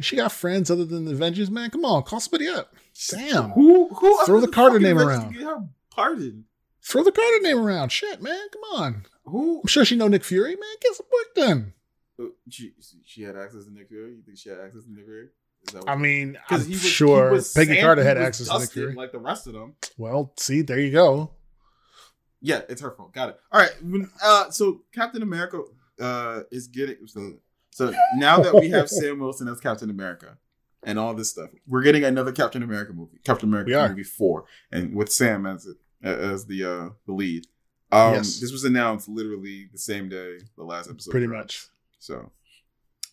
[0.00, 1.70] She got friends other than the Avengers, man.
[1.70, 2.72] Come on, call somebody up.
[3.10, 3.88] Damn, Who?
[3.88, 4.24] Who?
[4.24, 5.32] Throw the Carter name around.
[5.32, 6.44] Get her pardoned.
[6.82, 7.90] Throw the Carter name around.
[7.92, 8.48] Shit, man.
[8.52, 9.06] Come on.
[9.24, 9.60] Who?
[9.60, 10.74] I'm sure she know Nick Fury, man.
[10.80, 11.72] Get some work done.
[12.50, 12.72] She
[13.04, 14.10] she had access to Nick Fury.
[14.16, 15.28] You think she had access to Nick Fury?
[15.66, 18.58] Is that what I mean, I'm was- sure he was Peggy Carter had access to
[18.58, 18.94] Nick Fury.
[18.94, 19.74] like the rest of them.
[19.98, 21.30] Well, see, there you go.
[22.40, 23.12] Yeah, it's her fault.
[23.12, 23.40] Got it.
[23.52, 23.70] All right.
[23.82, 25.62] when- Uh, so Captain America
[26.00, 27.34] uh is getting so,
[27.70, 30.38] so now that we have Sam Wilson as Captain America
[30.82, 34.94] and all this stuff, we're getting another Captain America movie, Captain America movie four, and
[34.94, 37.46] with Sam as it as the uh the lead.
[37.92, 38.38] Um, Yes.
[38.40, 41.10] this was announced literally the same day the last episode.
[41.10, 41.42] Pretty dropped.
[41.44, 41.66] much.
[41.98, 42.30] So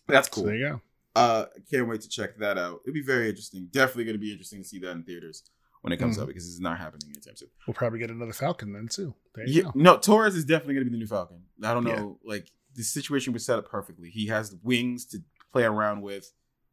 [0.06, 0.44] that's So cool.
[0.44, 0.80] there you go.
[1.16, 2.80] Uh, can't wait to check that out.
[2.84, 3.68] It'll be very interesting.
[3.72, 5.42] Definitely going to be interesting to see that in theaters.
[5.82, 6.22] when it comes Mhm.
[6.22, 7.48] out because it's not happening anytime soon.
[7.64, 9.14] We'll probably get another Falcon then too.
[9.36, 9.72] There you Yeah, go.
[9.76, 11.44] no, Torres is definitely going to be the new Falcon.
[11.62, 12.00] I don't Yeah.
[12.00, 14.10] know, like the situation was set up perfectly.
[14.10, 15.22] He has wings to
[15.52, 16.32] play around with.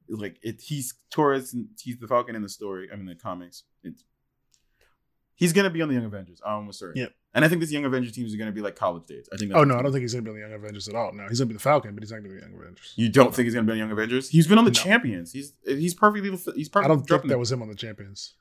[0.10, 1.54] Like it, he's Torres.
[1.54, 2.90] and He's the Falcon in the story.
[2.92, 3.64] I mean, the comics.
[3.84, 4.04] It's,
[5.36, 6.42] he's going to be on the Young Avengers.
[6.46, 7.02] I'm almost certain.
[7.02, 7.14] Yep.
[7.34, 9.28] And I think this Young Avengers are going to be like college days.
[9.34, 9.52] I think.
[9.54, 11.12] Oh no, I don't think he's gonna be on the Young Avengers at all.
[11.14, 12.94] No, he's gonna be the Falcon, but he's not gonna be the Young Avengers.
[12.96, 14.30] You don't think he's going to be on Young Avengers?
[14.30, 14.76] He's been on the No.
[14.76, 15.34] Champions.
[15.34, 16.30] He's he's perfectly.
[16.32, 16.84] He's perfectly.
[16.84, 18.36] I don't think that was him on the Champions.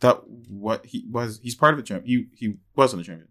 [0.00, 1.38] that what he was.
[1.42, 2.04] He's part of the champ.
[2.04, 3.30] He he was on the Champions.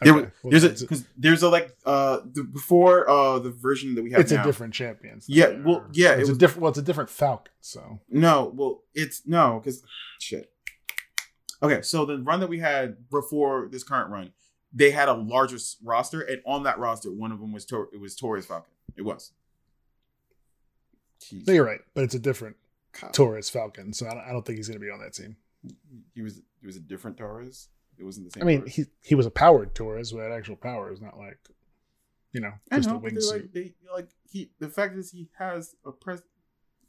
[0.00, 3.50] There Okay, was, well, there's a because there's a like uh the, before uh the
[3.50, 4.42] version that we have it's now.
[4.42, 5.26] a different Champions.
[5.28, 6.62] Yeah, well, yeah, it it's was- a different.
[6.62, 7.52] Well, it's a different Falcon.
[7.60, 9.82] So No, well, it's no, because
[10.20, 10.52] shit.
[11.62, 14.32] Okay, so the run that we had before this current run,
[14.72, 18.00] they had a larger roster, and on that roster, one of them was Tor- it
[18.00, 18.72] was Torres Falcon.
[18.96, 19.32] It was.
[21.20, 21.46] Jeez.
[21.46, 22.56] no, you're right, but it's a different
[23.00, 23.12] God.
[23.12, 23.92] Torres Falcon.
[23.92, 25.36] So I don't, I don't think he's gonna be on that team.
[26.14, 27.68] He was he was a different Torres.
[27.98, 28.42] It wasn't the same.
[28.42, 28.74] I mean, Torres.
[28.76, 31.38] he he was a powered Torres had actual powers, not like
[32.32, 33.32] you know I just know, a wingsuit.
[33.32, 34.50] like they like he.
[34.60, 36.22] The fact is, he has a pres.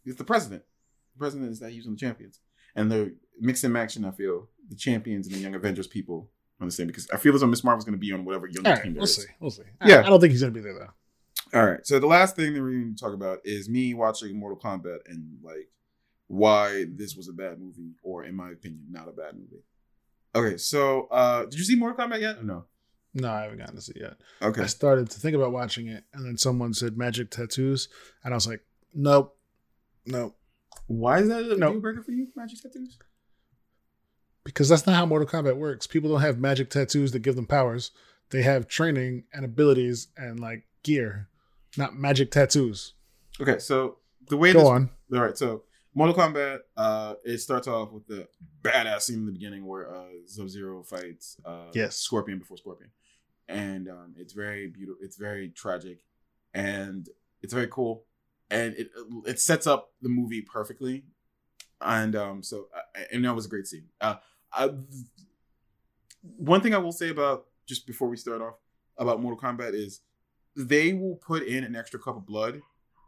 [0.03, 0.63] He's the president.
[1.15, 2.39] The president is that he's on the champions,
[2.75, 4.05] and they're mix and matching.
[4.05, 6.29] I feel the champions and the Young Avengers people
[6.61, 8.47] on the same because I feel as though Miss Marvel's going to be on whatever
[8.47, 9.15] young All team right, there we'll is.
[9.15, 9.27] see.
[9.39, 9.63] We'll see.
[9.85, 9.97] Yeah.
[9.97, 11.57] I, I don't think he's gonna be there though.
[11.59, 11.85] All right.
[11.85, 14.99] So the last thing that we're going to talk about is me watching Mortal Kombat
[15.07, 15.69] and like
[16.27, 19.63] why this was a bad movie, or in my opinion, not a bad movie.
[20.35, 20.57] Okay.
[20.57, 22.37] So uh did you see Mortal Kombat yet?
[22.37, 22.65] Or no.
[23.15, 24.13] No, I haven't gotten to see it yet.
[24.41, 24.61] Okay.
[24.61, 27.89] I started to think about watching it, and then someone said magic tattoos,
[28.23, 28.61] and I was like,
[28.93, 29.35] nope,
[30.05, 30.37] nope,
[30.85, 31.71] Why is that a No.
[31.71, 32.27] deal breaker for you?
[32.35, 32.99] Magic tattoos.
[34.49, 35.85] Because that's not how Mortal Kombat works.
[35.87, 37.91] People don't have magic tattoos that give them powers.
[38.31, 41.27] They have training and abilities and like gear,
[41.77, 42.93] not magic tattoos.
[43.39, 43.59] Okay.
[43.59, 43.97] So
[44.27, 44.89] the way Go this on.
[45.13, 45.63] All right, so
[45.95, 48.27] Mortal Kombat, uh, it starts off with the
[48.61, 51.97] badass scene in the beginning where uh, Sub Zero fights uh, Yes.
[51.97, 52.91] Scorpion before Scorpion,
[53.47, 55.03] and um, it's very beautiful.
[55.03, 55.99] It's very tragic,
[56.53, 57.07] and
[57.41, 58.03] it's very cool,
[58.51, 58.91] and it
[59.25, 61.05] it sets up the movie perfectly,
[61.81, 63.85] and um, so uh, and that was a great scene.
[63.99, 64.17] Uh,
[64.53, 64.69] I,
[66.37, 68.55] one thing I will say about just before we start off
[68.97, 70.01] about Mortal Kombat is
[70.55, 72.61] they will put in an extra cup of blood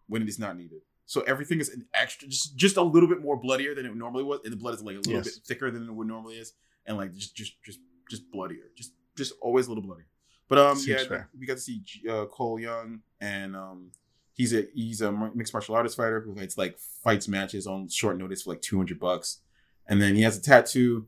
[0.07, 0.81] when it is not needed.
[1.05, 4.23] So everything is an extra, just just a little bit more bloodier than it normally
[4.23, 5.25] was, and the blood is like a little Yes.
[5.35, 6.53] bit thicker than it would normally is,
[6.85, 7.79] and like just just just
[8.09, 10.05] just bloodier, just just always a little bloodier.
[10.47, 11.29] But um, Seems yeah, fair.
[11.37, 13.91] we got to see uh, Cole Young, and um,
[14.33, 18.17] he's a he's a mixed martial artist fighter who fights like fights matches on short
[18.17, 19.39] notice for like two hundred bucks,
[19.87, 21.07] and then he has a tattoo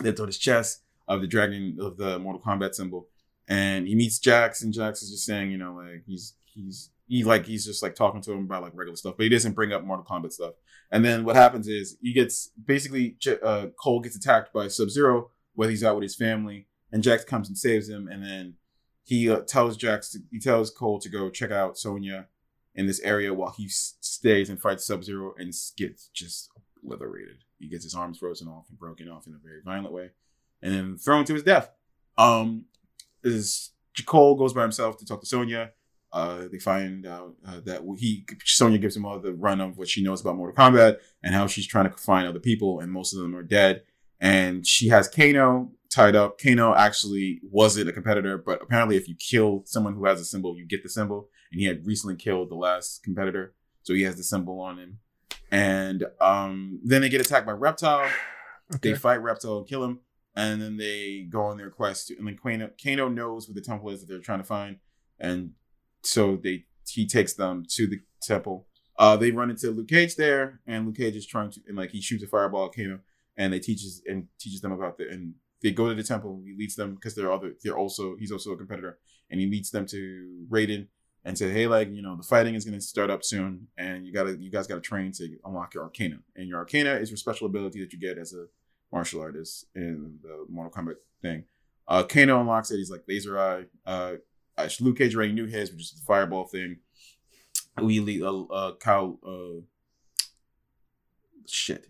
[0.00, 3.08] that's on his chest of the dragon of the Mortal Kombat symbol,
[3.48, 7.24] and he meets Jax, and Jax is just saying, you know, like he's he's he
[7.24, 9.72] like he's just like talking to him about like regular stuff, but he doesn't bring
[9.72, 10.54] up Mortal Kombat stuff.
[10.90, 15.30] And then what happens is he gets basically uh, Cole gets attacked by Sub Zero
[15.54, 18.54] while he's out with his family, and Jax comes and saves him, and then
[19.04, 22.26] he uh, tells Jax to, he tells Cole to go check out Sonya
[22.74, 26.50] in this area while he s- stays and fights Sub Zero and gets just
[26.82, 27.44] obliterated.
[27.64, 30.10] He gets his arms frozen off and broken off in a very violent way,
[30.62, 31.70] and then thrown to his death.
[32.16, 32.66] Um,
[33.22, 33.72] is
[34.06, 35.70] Cole goes by himself to talk to Sonya.
[36.12, 39.88] Uh, they find out uh, that he Sonya gives him all the run of what
[39.88, 43.12] she knows about Mortal Kombat and how she's trying to find other people, and most
[43.12, 43.82] of them are dead.
[44.20, 46.38] And she has Kano tied up.
[46.40, 50.56] Kano actually wasn't a competitor, but apparently, if you kill someone who has a symbol,
[50.56, 51.30] you get the symbol.
[51.50, 54.98] And he had recently killed the last competitor, so he has the symbol on him.
[55.54, 58.10] And um, then they get attacked by Reptile.
[58.80, 60.00] They fight Reptile and kill him,
[60.34, 62.08] and then they go on their quest.
[62.08, 64.78] To, and then Kano, Kano knows where the temple is that they're trying to find,
[65.20, 65.50] and
[66.02, 68.66] so they he takes them to the temple.
[68.98, 71.90] Uh, they run into Luke Cage there, and Luke Cage is trying to and like
[71.90, 73.00] he shoots a fireball at Kano,
[73.36, 76.42] and they teaches and teaches them about the and they go to the temple.
[76.44, 78.98] He leads them because they're other they're also he's also a competitor,
[79.30, 80.88] and he leads them to Raiden
[81.24, 84.06] and said, "Hey, like you know, the fighting is going to start up soon, and
[84.06, 87.10] you gotta you guys got to train to unlock your Arcana, and your Arcana is
[87.10, 88.46] your special ability that you get as a
[88.92, 91.44] martial artist in the Mortal Kombat thing.
[91.88, 92.76] Uh, Kano unlocks it.
[92.76, 93.64] He's like Laser Eye.
[93.84, 94.14] Uh,
[94.56, 96.76] uh, Luke Cage already knew his, which is the fireball thing.
[97.82, 99.62] We uh, uh Kyle uh
[101.46, 101.86] shit.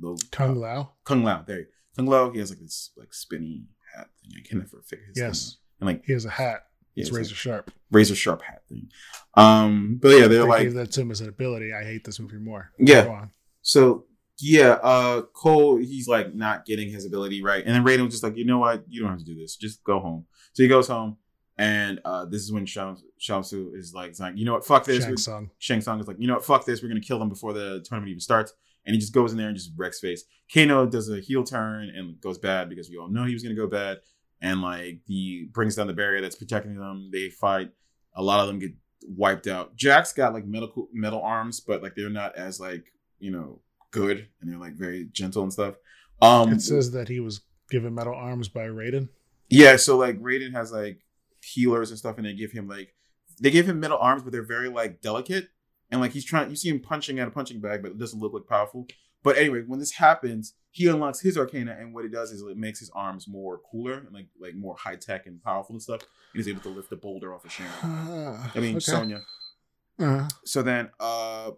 [0.00, 0.92] Lo- Kung uh, Lao.
[1.04, 1.42] Kung Lao.
[1.46, 2.30] There, you- Kung Lao.
[2.30, 3.64] He has like this like spinny
[3.94, 4.32] hat thing.
[4.36, 5.56] I can never figure his Yes.
[5.80, 6.66] And like He has a hat.
[6.96, 7.70] It's razor like sharp.
[7.90, 8.88] razor sharp hat thing.
[9.34, 11.72] Um, but yeah, they're they like gave that to him as an ability.
[11.72, 12.72] I hate this movie more.
[12.78, 13.04] Yeah.
[13.04, 13.30] Go on.
[13.62, 14.06] So
[14.40, 17.64] yeah, uh Cole, he's like not getting his ability right.
[17.64, 19.56] And then Raiden was just like, you know what, you don't have to do this.
[19.56, 20.26] Just go home.
[20.52, 21.16] So he goes home
[21.58, 24.84] and uh this is when Shao Shao Su is like, like, you know what, fuck
[24.84, 25.04] this.
[25.04, 25.50] Shang Tsung.
[25.58, 27.82] Shang Tsung is like, you know what, fuck this, we're gonna kill them before the
[27.84, 28.52] tournament even starts.
[28.86, 30.24] and he just goes in there and just wrecks face.
[30.52, 33.54] Kano does a heel turn and goes bad because we all know he was gonna
[33.54, 33.98] go bad,
[34.40, 37.10] and like he brings down the barrier that's protecting them.
[37.12, 37.70] They fight.
[38.14, 38.72] A lot of them get
[39.08, 39.76] wiped out.
[39.76, 43.60] Jax got like metal metal arms, but like they're not as like you know
[43.90, 45.74] good, and they're like very gentle and stuff.
[46.20, 49.08] Um, it says that he was given metal arms by Raiden.
[49.48, 51.00] Yeah, so like Raiden has like
[51.42, 52.94] healers and stuff, and they give him like
[53.40, 55.48] they give him metal arms, but they're very like delicate,
[55.90, 56.50] and like he's trying.
[56.50, 58.86] You see him punching at a punching bag, but it doesn't look like powerful.
[59.26, 62.56] But anyway, when this happens, he unlocks his Arcana, and what he does is it
[62.56, 66.02] makes his arms more cooler and like like more high tech and powerful and stuff.
[66.02, 67.72] And he's able to lift the boulder off of Sharon.
[67.82, 68.84] Uh, I mean okay.
[68.84, 69.22] Sonya.
[69.98, 71.50] Uh, So then, uh,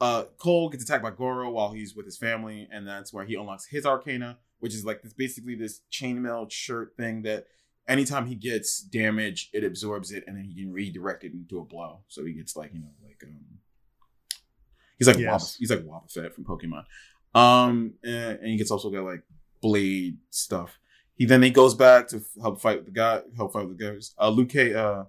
[0.00, 3.36] uh, Cole gets attacked by Goro while he's with his family, and that's where he
[3.36, 7.46] unlocks his Arcana, which is like this basically this chainmail shirt thing that
[7.86, 11.64] anytime he gets damage, it absorbs it, and then he can redirect it into a
[11.64, 12.00] blow.
[12.08, 13.38] So he gets like you know like um,
[15.00, 15.56] he's like Yes.
[15.56, 16.84] He's like Wobbuffet from Pokemon.
[17.34, 19.24] Um, and, and he gets also got like
[19.60, 20.78] blade stuff.
[21.16, 24.14] He then he goes back to help fight with the guy, help fight the guys.
[24.18, 25.04] Uh, Luke, uh,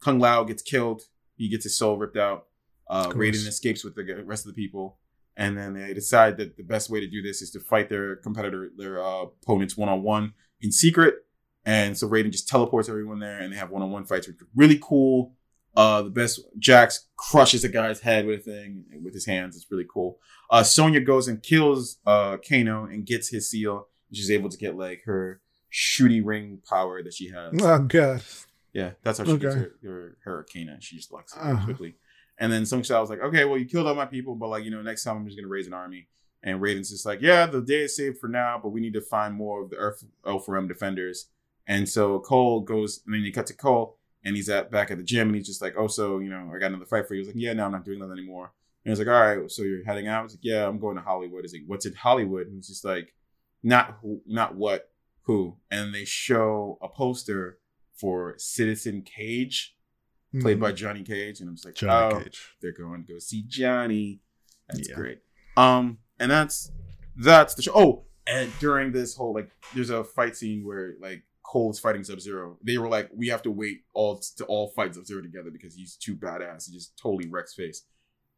[0.00, 1.02] Kung Lao gets killed.
[1.36, 2.46] He gets his soul ripped out.
[2.88, 4.98] Uh, Raiden escapes with the rest of the people,
[5.36, 8.16] and then they decide that the best way to do this is to fight their
[8.16, 11.14] competitor, their uh, opponents one on one in secret.
[11.64, 14.40] And so Raiden just teleports everyone there, and they have one on one fights, which
[14.42, 15.32] are really cool.
[15.76, 19.56] Uh, the best Jax crushes a guy's head with a thing with his hands.
[19.56, 20.18] It's really cool.
[20.50, 23.88] Uh, Sonya goes and kills uh Kano and gets his seal.
[24.12, 25.40] She's able to get like her
[25.72, 27.52] shooty ring power that she has.
[27.60, 28.22] oh god.
[28.72, 29.64] Yeah, that's how she gets Okay.
[29.82, 30.78] her, her, her Arcana.
[30.80, 31.64] She just locks it Uh-huh.
[31.64, 31.96] quickly.
[32.38, 34.64] And then Sung Shao was like, okay, well, you killed all my people, but like,
[34.64, 36.08] you know, next time I'm just going to raise an army.
[36.42, 39.00] And Raiden's just like, yeah, the day is saved for now, but we need to
[39.00, 41.28] find more of the Earth Elfarim defenders.
[41.68, 44.96] And so Cole goes, and then you cut to Cole, and he's at back at
[44.98, 47.14] the gym, and he's just like, oh, so, you know, I got another fight for
[47.14, 47.20] you.
[47.22, 48.52] He was like, yeah, no, I'm not doing that anymore.
[48.84, 50.24] And he's like, all right, so you're heading out?
[50.24, 51.42] He's like, yeah, I'm going to Hollywood.
[51.42, 52.46] He's like, what's in Hollywood?
[52.46, 53.14] And he's just like,
[53.62, 54.90] not who, not what,
[55.22, 55.56] who.
[55.70, 57.58] And they show a poster
[57.94, 59.76] for Citizen Cage,
[60.40, 60.60] played Mhm.
[60.60, 62.56] by Johnny Cage, and I'm just like, Johnny oh, Cage.
[62.60, 64.20] they're going to go see Johnny.
[64.68, 64.94] That's Yeah.
[64.96, 65.18] great.
[65.56, 66.70] Um, and that's
[67.16, 67.72] that's the show.
[67.74, 72.02] Oh, and during this whole like, there's a fight scene where like Cole is fighting
[72.04, 72.58] Sub Zero.
[72.62, 75.74] They were like, we have to wait all to all fight Sub Zero together because
[75.74, 76.66] he's too badass.
[76.66, 77.84] He just totally wrecks face.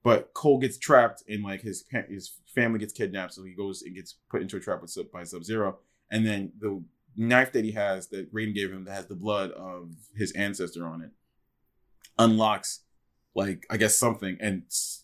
[0.03, 3.95] But Cole gets trapped and like his his family gets kidnapped, so he goes and
[3.95, 5.79] gets put into a trap with by Sub Zero.
[6.11, 6.83] And then the
[7.17, 10.87] knife that he has that Raiden gave him that has the blood of his ancestor
[10.87, 11.11] on it
[12.19, 12.83] unlocks
[13.35, 14.63] like I guess something, and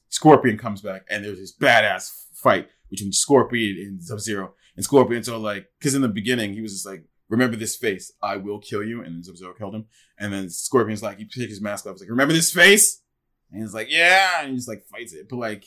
[0.09, 4.55] Scorpion comes back, and there's this badass fight between Scorpion and Sub Zero.
[4.75, 8.13] And Scorpion, so like, because in the beginning he was just like, "Remember this face,
[8.23, 9.87] I will kill you," and then Sub Zero killed him.
[10.19, 13.03] And then Scorpion's like, he takes his mask off, he's like, "Remember this face?"
[13.51, 15.65] And he's like, "Yeah," and he just like fights it, but like,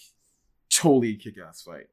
[0.70, 1.88] totally kick ass fight.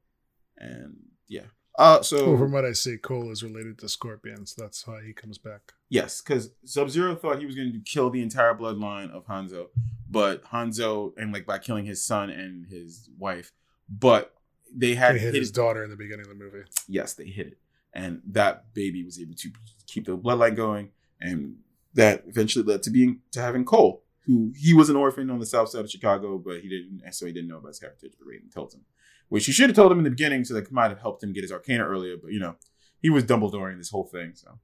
[0.57, 0.97] And
[1.29, 1.47] yeah,
[1.79, 5.03] uh, so Well, from what I see, Cole is related to Scorpion, so That's why
[5.05, 5.73] he comes back.
[5.89, 9.69] Yes, because Sub Zero thought he was going to kill the entire bloodline of Hanzo,
[10.09, 13.53] but Hanzo and like by killing his son and his wife,
[13.89, 14.35] but
[14.75, 16.65] they had He hit hit his it- daughter in the beginning of the movie.
[16.89, 17.59] Yes, they hit it,
[17.93, 19.51] and that baby was able to
[19.87, 20.91] keep the bloodline going,
[21.21, 21.57] and
[21.95, 25.47] that eventually led to being to having Cole, who he was an orphan on the
[25.47, 28.13] south side of Chicago, but he didn't, so he didn't know about his heritage.
[28.19, 28.85] But Raiden told him,
[29.29, 31.33] which he should have told him in the beginning, so that might have helped him
[31.33, 32.17] get his Arcana earlier.
[32.17, 32.57] But you know,
[33.01, 34.59] he was Dumbledore in this whole thing, so.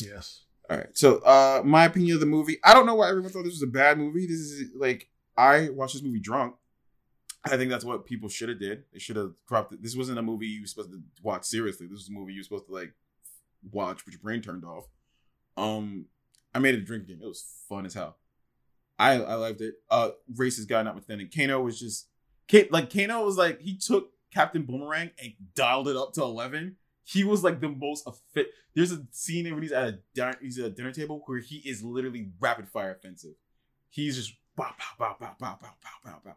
[0.00, 0.44] Yes.
[0.70, 0.88] All right.
[0.92, 2.58] So, uh, my opinion of the movie.
[2.64, 4.26] I don't know why everyone thought this was a bad movie.
[4.26, 6.54] This is like I watched this movie drunk.
[7.44, 8.84] I think that's what people should have did.
[8.92, 9.82] They should have dropped it.
[9.82, 11.86] This wasn't a movie you were supposed to watch seriously.
[11.86, 12.92] This was a movie you were supposed to like
[13.70, 14.86] watch with your brain turned off.
[15.56, 16.06] Um,
[16.54, 17.22] I made it a drinking game.
[17.22, 18.16] It was fun as hell.
[18.98, 19.74] I I loved it.
[19.90, 22.08] Uh, racist guy notwithstanding, Kano was just
[22.70, 26.76] like Kano was like he took Captain Boomerang and dialed it up to eleven.
[27.04, 28.48] He was like the most fit.
[28.74, 31.82] There's a scene when he's at a he's at a dinner table where he is
[31.82, 33.34] literally rapid fire offensive.
[33.88, 36.36] He's just bow bow bow bow bow bow bow bow bow.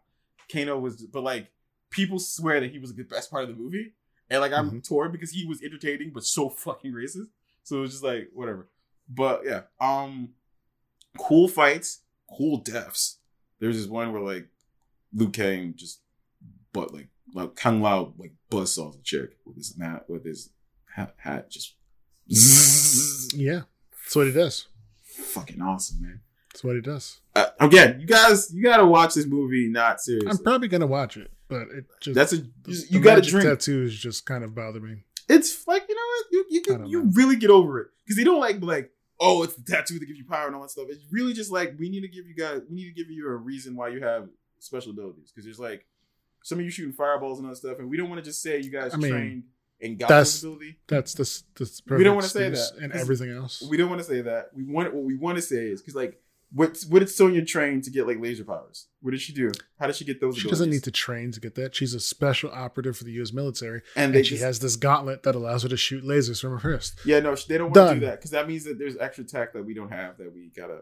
[0.52, 1.52] Kano was, but like
[1.89, 3.93] people swear that he was the best part of the movie,
[4.30, 7.28] and like I'm torn because he was entertaining but so fucking racist.
[7.64, 8.70] So it was just like whatever.
[9.10, 10.30] But yeah, um,
[11.18, 13.18] cool fights, cool deaths.
[13.60, 14.47] There's this one where like
[15.14, 16.02] Liu Kang just,
[16.74, 20.49] but like like Kung Lao like busts off the chick with his mat with his
[20.95, 21.76] hat, hat just.
[23.34, 23.62] Yeah.
[23.91, 24.68] That's what he does.
[25.04, 26.22] Fucking awesome, man.
[26.54, 27.20] That's what he does.
[27.36, 29.68] Uh, again, you guys, you gotta watch this movie.
[29.70, 30.30] Not seriously.
[30.30, 33.47] I'm probably gonna watch it, but it just That's a the- you, the gotta drink.
[33.47, 35.04] tattoos just kind of bother me.
[35.30, 37.12] It's like you know what you you, can, you know.
[37.14, 40.20] really get over it because they don't like like oh it's the tattoo that gives
[40.20, 40.88] you power and all that stuff.
[40.89, 43.28] It's really just like we need to give you guys we need to give you
[43.30, 44.28] a reason why you have
[44.60, 45.86] special abilities because there's like
[46.43, 48.60] some of you shooting fireballs and other stuff, and we don't want to just say
[48.60, 49.43] you guys I mean, trained
[49.80, 50.80] and got that's- ability.
[50.88, 51.43] That's this.
[51.56, 53.62] this We don't wanna say that, and everything else.
[53.70, 54.49] We don't want to say that.
[54.54, 56.20] We want what we want to say is because like
[56.54, 58.88] what what did Sonya train to get like laser powers?
[59.02, 59.52] What did she do?
[59.80, 60.38] How did she get those?
[60.38, 61.76] She doesn't need to train to get that.
[61.76, 63.32] She's a special operative for the U.S.
[63.32, 66.41] military, And they and she just, has this gauntlet that allows her to shoot lasers
[66.41, 66.99] from her wrist.
[67.06, 69.54] yeah no they don't want to do that because that means that there's extra tech
[69.54, 70.82] that we don't have that we gotta.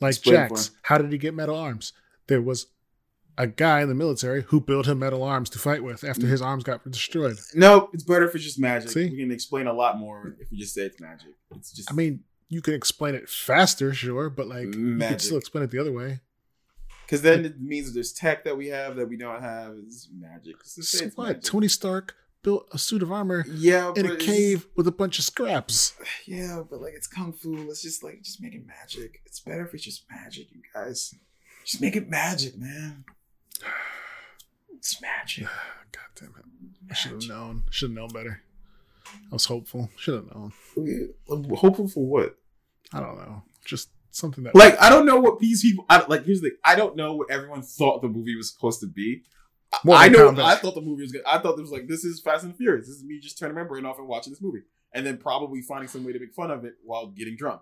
[0.00, 1.92] Like Jax, how did he get metal arms?
[2.28, 2.66] There was
[3.38, 6.30] a guy in the military who built him metal arms to fight with after mm.
[6.30, 7.38] his arms got destroyed.
[7.54, 8.90] No, it's better if it's just magic.
[8.90, 9.08] See?
[9.08, 11.28] We can explain a lot more if we just say it's magic.
[11.52, 15.38] It's just I mean, you can explain it faster, sure, but like you can still
[15.38, 16.20] explain it the other way.
[17.06, 19.74] because then it means that there's tech that we have that we don't have.
[19.86, 20.56] It's magic.
[20.60, 21.26] It's So it's what?
[21.28, 21.42] magic.
[21.42, 25.24] Tony Stark built a suit of armor Yeah, in a cave with a bunch of
[25.24, 25.94] scraps.
[26.26, 27.54] Yeah, but like it's kung fu.
[27.66, 29.20] Let's just like just make it magic.
[29.26, 31.14] It's better if it's just magic, you guys.
[31.64, 33.04] Just make it magic, man.
[34.76, 35.44] It's magic.
[35.92, 36.44] God damn it!
[36.90, 37.64] I should have known.
[37.70, 38.42] Should have known better.
[39.06, 39.90] I was hopeful.
[39.96, 40.52] Should have known.
[41.56, 42.37] Hopeful for what?
[42.92, 43.42] I don't know.
[43.64, 45.84] Just something that Like I don't know what these people.
[45.88, 46.50] I, like here's the.
[46.50, 46.58] thing.
[46.64, 49.22] I don't know what everyone thought the movie was supposed to be.
[49.84, 50.30] Mortal I know.
[50.32, 50.44] Kombat.
[50.44, 51.22] I thought the movie was good.
[51.26, 52.86] I thought it was like this is Fast and Furious.
[52.86, 54.62] This is me just turning my brain off and watching this movie,
[54.92, 57.60] and then probably finding some way to make fun of it while getting drunk.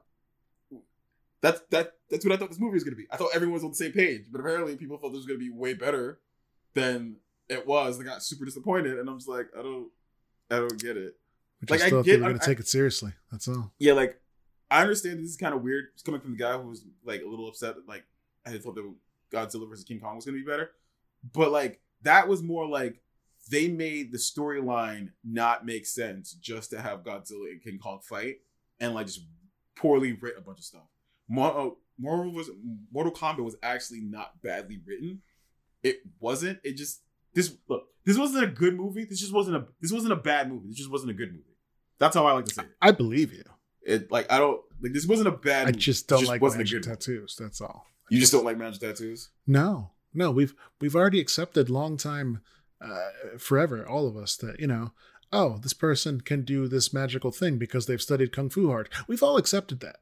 [1.41, 1.95] That's that.
[2.11, 3.07] That's what I thought this movie was going to be.
[3.11, 5.39] I thought everyone was on the same page, but apparently people thought this was going
[5.41, 6.21] to be way better
[6.75, 7.17] than
[7.49, 7.99] it was.
[7.99, 9.89] They got super disappointed, and I'm just like, I don't,
[10.51, 11.17] I don't get it.
[11.61, 13.13] we like, just I thought get- they were going to take it seriously.
[13.33, 13.73] That's all.
[13.79, 14.21] Yeah, like
[14.71, 15.87] I understand this is kind of weird.
[15.95, 17.77] It's coming from the guy who was like a little upset.
[17.87, 18.05] Like
[18.45, 18.95] I thought that
[19.33, 20.71] Godzilla versus King Kong was going to be better,
[21.33, 23.01] but like that was more like
[23.51, 28.37] they made the storyline not make sense just to have Godzilla and King Kong fight,
[28.81, 29.23] and like just
[29.77, 30.89] poorly written a bunch of stuff.
[31.29, 32.51] Mo- uh, Mortal was
[32.93, 35.23] Mortal Kombat was actually not badly written.
[35.83, 36.59] It wasn't.
[36.65, 37.03] It just
[37.35, 37.87] this look.
[38.05, 39.05] This wasn't a good movie.
[39.05, 39.67] This just wasn't a.
[39.81, 40.69] This wasn't a bad movie.
[40.69, 41.57] This just wasn't a good movie.
[41.99, 42.69] That's how I like to say it.
[42.81, 43.45] I believe you.
[43.87, 45.69] It like I don't like this wasn't a bad.
[45.69, 46.89] I just don't like wasn't a magic good.
[46.91, 47.37] tattoos.
[47.39, 47.87] That's all.
[48.11, 49.31] You just don't like magic tattoos.
[49.47, 50.31] No, no.
[50.31, 52.41] We've we've already accepted long time,
[52.81, 53.09] uh,
[53.39, 54.93] forever, all of us that you know.
[55.33, 58.89] Oh, this person can do this magical thing because they've studied kung fu hard.
[59.09, 59.97] We've all accepted that.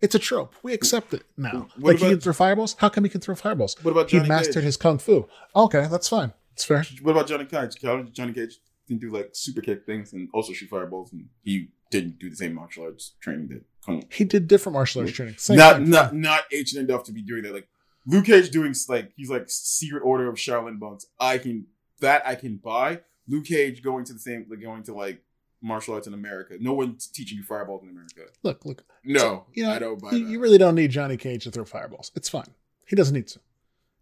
[0.00, 0.54] It's a trope.
[0.62, 1.68] We accept it now.
[1.78, 2.74] What like he can throw fireballs.
[2.78, 3.76] How come he can throw fireballs?
[3.82, 4.64] What about Johnny He mastered Cage?
[4.64, 5.28] his kung fu.
[5.54, 6.32] Okay, that's fine.
[6.54, 6.84] It's fair.
[7.02, 7.76] What about Johnny Cage?
[8.12, 8.58] Johnny Cage
[8.88, 12.34] can do like super kick things and also shoot fireballs, and he didn't do the
[12.34, 14.04] same martial arts training that Kung.
[14.10, 15.36] He did different martial arts training.
[15.38, 17.52] Same not not not ancient enough to be doing that.
[17.52, 17.68] Like
[18.06, 21.06] Luke Cage doing like he's like Secret Order of Shaolin monks.
[21.20, 21.66] I can
[22.00, 23.00] that I can buy.
[23.28, 25.22] Luke Cage going to the same like going to like
[25.60, 26.56] martial arts in America.
[26.60, 28.22] No one's teaching you fireballs in America.
[28.42, 28.84] Look, look.
[29.04, 31.50] No, So, you know, I don't buy you, you really don't need Johnny Cage to
[31.50, 32.10] throw fireballs.
[32.16, 32.54] It's fine.
[32.86, 33.40] He doesn't need to.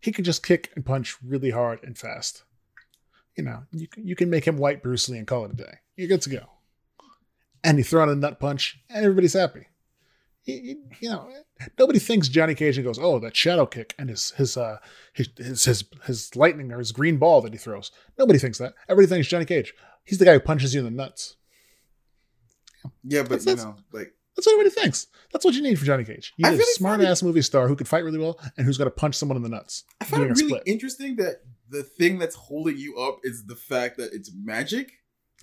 [0.01, 2.45] He can just kick and punch really hard and fast.
[3.37, 5.79] You know, you you can make him white Bruce Lee and call it a day.
[5.97, 6.47] You're good to go.
[7.63, 9.67] And you throw out a nut punch, and everybody's happy.
[10.43, 11.31] He- you know,
[11.79, 14.79] nobody thinks Johnny Cage and goes, "Oh, that shadow kick and his his uh
[15.13, 18.73] his his his, his lightning or his green ball that he throws." Nobody thinks that.
[18.89, 19.75] Everybody thinks Johnny Cage.
[20.05, 21.37] He's the guy who punches you in the nuts.
[23.05, 25.09] yeah, but That's- you know, like That's what everybody thinks.
[25.33, 26.33] That's what you need for Johnny Cage.
[26.39, 28.87] You need a smart ass movie star who can fight really well and who's going
[28.87, 29.85] to punch someone in the nuts.
[30.01, 30.63] I find it really split.
[30.67, 34.93] interesting that the thing that's holding you up is the fact that it's magic.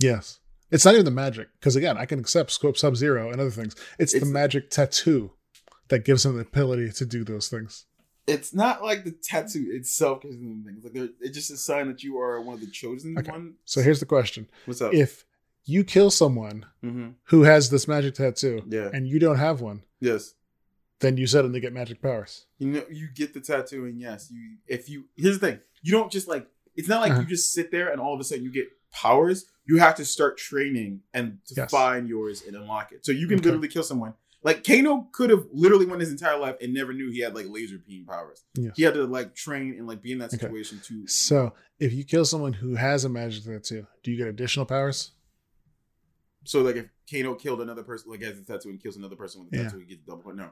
[0.01, 0.39] Yes.
[0.72, 3.49] It's not even the magic, because again, I can accept Scope Sub Zero and other
[3.51, 3.76] things.
[3.99, 5.32] It's, It's- the magic tattoo
[5.88, 7.86] that gives him the ability to do those things.
[8.28, 10.84] It's not like the tattoo itself gives them things.
[10.84, 13.32] Like it's just a sign that you are one of the chosen Okay.
[13.32, 13.53] one.
[13.63, 14.93] So here's the question What's up?
[14.93, 15.24] If
[15.63, 17.11] you kill someone mm-hmm.
[17.26, 18.89] who has this magic tattoo Yeah.
[18.93, 20.34] and you don't have one, Yes.
[20.99, 22.45] then you suddenly get magic powers.
[22.59, 24.57] You know, you get the tattoo, and yes, you.
[24.68, 26.47] If you here's the thing, you don't just like.
[26.76, 27.22] It's not like Uh-huh.
[27.22, 29.45] you just sit there and all of a sudden you get powers.
[29.65, 31.71] You have to start training and to Yes.
[31.71, 33.05] find yours and unlock it.
[33.05, 33.45] So you can Okay.
[33.45, 34.13] literally kill someone.
[34.43, 37.47] Like Kano could have literally went his entire life and never knew he had like
[37.49, 38.45] laser beam powers.
[38.55, 38.73] Yes.
[38.77, 40.38] He had to like train and like be in that Okay.
[40.38, 41.07] situation to.
[41.07, 45.11] So if you kill someone who has a magic tattoo, do you get additional powers?
[46.45, 49.43] So like if Kano killed another person, like has a tattoo and kills another person
[49.43, 49.63] with a Yeah.
[49.63, 50.23] tattoo, he gets double.
[50.23, 50.38] point.
[50.38, 50.51] No,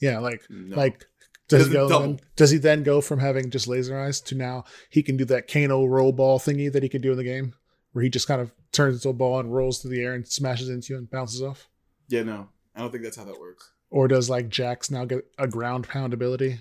[0.00, 0.76] Yeah, like no.
[0.76, 1.06] Like,
[1.48, 2.00] does he Doesn't go?
[2.00, 5.24] Then, does he then go from having just laser eyes to now he can do
[5.26, 7.54] that Kano roll ball thingy that he can do in the game,
[7.92, 10.26] where he just kind of turns into a ball and rolls through the air and
[10.26, 11.68] smashes into you and bounces off?
[12.08, 13.70] yeah, no, I don't think that's how that works.
[13.90, 16.60] Or does like Jax now get a ground pound ability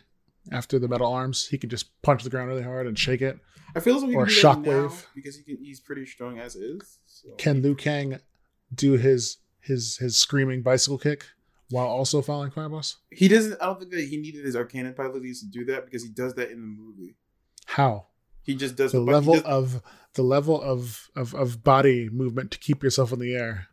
[0.52, 1.48] after the metal arms?
[1.48, 3.38] He can just punch the ground really hard and shake it.
[3.76, 5.06] I feel as he Or can do that now Shockwave.
[5.14, 6.98] because he can, he's pretty strong as is.
[7.06, 7.30] So.
[7.38, 8.18] Can Liu Kang
[8.74, 11.26] do his his his screaming bicycle kick
[11.70, 12.98] while also following fireballs?
[13.12, 13.62] He doesn't.
[13.62, 16.34] I don't think that he needed his arcane abilities to do that because he does
[16.34, 17.16] that in the movie.
[17.68, 18.08] How?
[18.42, 19.84] He just does The level does- of
[20.16, 23.68] the level of, of of body movement to keep yourself in the air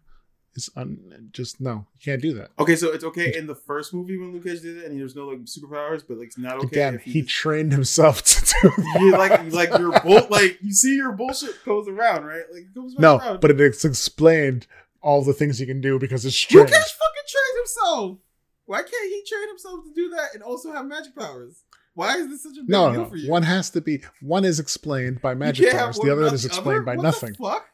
[0.54, 1.86] is un, just no.
[1.98, 2.50] You can't do that.
[2.58, 5.14] Okay, so it's okay in the first movie when Luke Cage did it, and there's
[5.16, 6.66] no like superpowers, but like it's not okay.
[6.66, 8.98] Again, if he just- trained himself to do that.
[9.00, 12.42] you like like your bull like you see your bullshit goes around, right?
[12.52, 13.40] Like it goes No, around.
[13.40, 14.66] but it's explained
[15.02, 16.82] all the things he can do because it's Luke trained.
[16.82, 18.18] Cage fucking trained himself.
[18.66, 21.62] Why can't he train himself to do that and also have magic powers?
[21.96, 23.30] Why is this such a big No, deal no, for you?
[23.30, 24.02] one has to be.
[24.20, 25.96] One is explained by magic can't powers.
[25.98, 26.82] The other without is explained other?
[26.82, 27.32] by What nothing.
[27.32, 27.68] The fuck?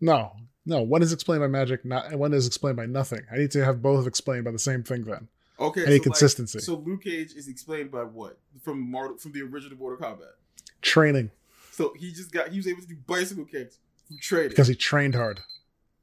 [0.00, 0.32] No,
[0.64, 0.80] no.
[0.82, 1.84] One is explained by magic.
[1.84, 3.20] Not one is explained by nothing.
[3.32, 5.04] I need to have both explained by the same thing.
[5.04, 5.28] Then
[5.60, 6.58] Okay, any so, consistency.
[6.58, 10.34] Like, so Luke Cage is explained by what from Mortal, from the original Mortal Kombat.
[10.80, 11.30] training
[11.72, 14.76] So he just got he was able to do bicycle kicks from training because he
[14.76, 15.40] trained hard.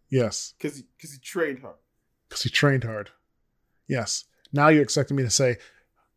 [0.10, 1.76] Yes, because he because he trained hard.
[2.28, 3.12] because he trained hard.
[3.88, 4.26] Yes.
[4.52, 5.58] Now you're expecting me to say,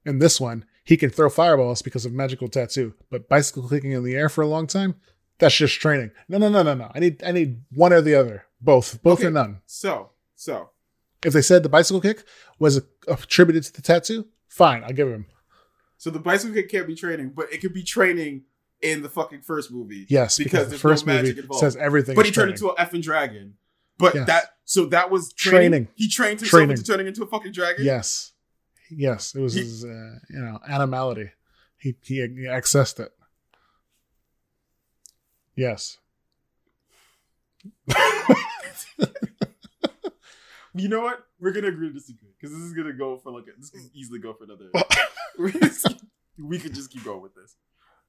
[0.04, 4.02] in this one, he can throw fireballs because of magical tattoo, but bicycle kicking in
[4.04, 4.94] the air for a long time,
[5.38, 6.10] that's just training.
[6.30, 6.90] No, no, no, no, no.
[6.94, 8.44] I need, I need one or the other.
[8.60, 9.28] Both, both Okay.
[9.28, 9.60] or none.
[9.66, 10.70] So so
[11.22, 12.24] If they said the bicycle kick
[12.58, 15.26] was attributed to the tattoo, fine, I'll give him.
[15.98, 18.44] so the bicycle kick can't be training, but it could be training
[18.80, 20.06] in the fucking first movie.
[20.08, 21.60] Yes, Because because, the no first magic movie involved.
[21.60, 22.14] says everything.
[22.16, 22.70] But he turned training.
[22.70, 23.54] into an effing dragon.
[23.98, 24.26] But Yes.
[24.28, 25.70] that so that was training.
[25.70, 25.88] Training.
[25.96, 26.70] He trained himself Training.
[26.78, 27.84] into turning into a fucking dragon.
[27.84, 28.32] Yes,
[28.90, 31.30] yes, it was He- his, uh, you know, animality.
[31.78, 33.12] He, he accessed it.
[35.56, 35.98] Yes.
[40.74, 41.24] You know what?
[41.40, 43.90] We're gonna agree to disagree because this is gonna go for like a, this can
[43.94, 44.70] easily go for another.
[46.40, 47.56] We could just keep going with this.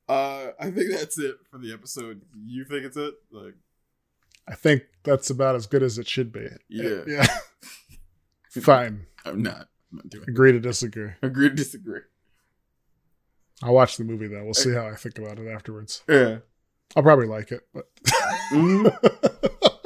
[0.07, 2.21] Uh, I think that's it for the episode.
[2.45, 3.15] You think it's it?
[3.31, 3.55] Like,
[4.47, 6.47] I think that's about as good as it should be.
[6.69, 6.99] Yeah.
[7.07, 7.25] Yeah.
[8.61, 9.07] Fine.
[9.25, 9.67] I'm not.
[9.91, 10.25] Not doing.
[10.27, 11.11] Agree to disagree.
[11.21, 12.01] Agree to disagree.
[13.63, 14.43] I'll watch the movie though.
[14.43, 16.03] We'll see how I think about it afterwards.
[16.07, 16.37] Yeah.
[16.95, 17.87] I'll probably like it, but
[18.51, 18.91] Mhm.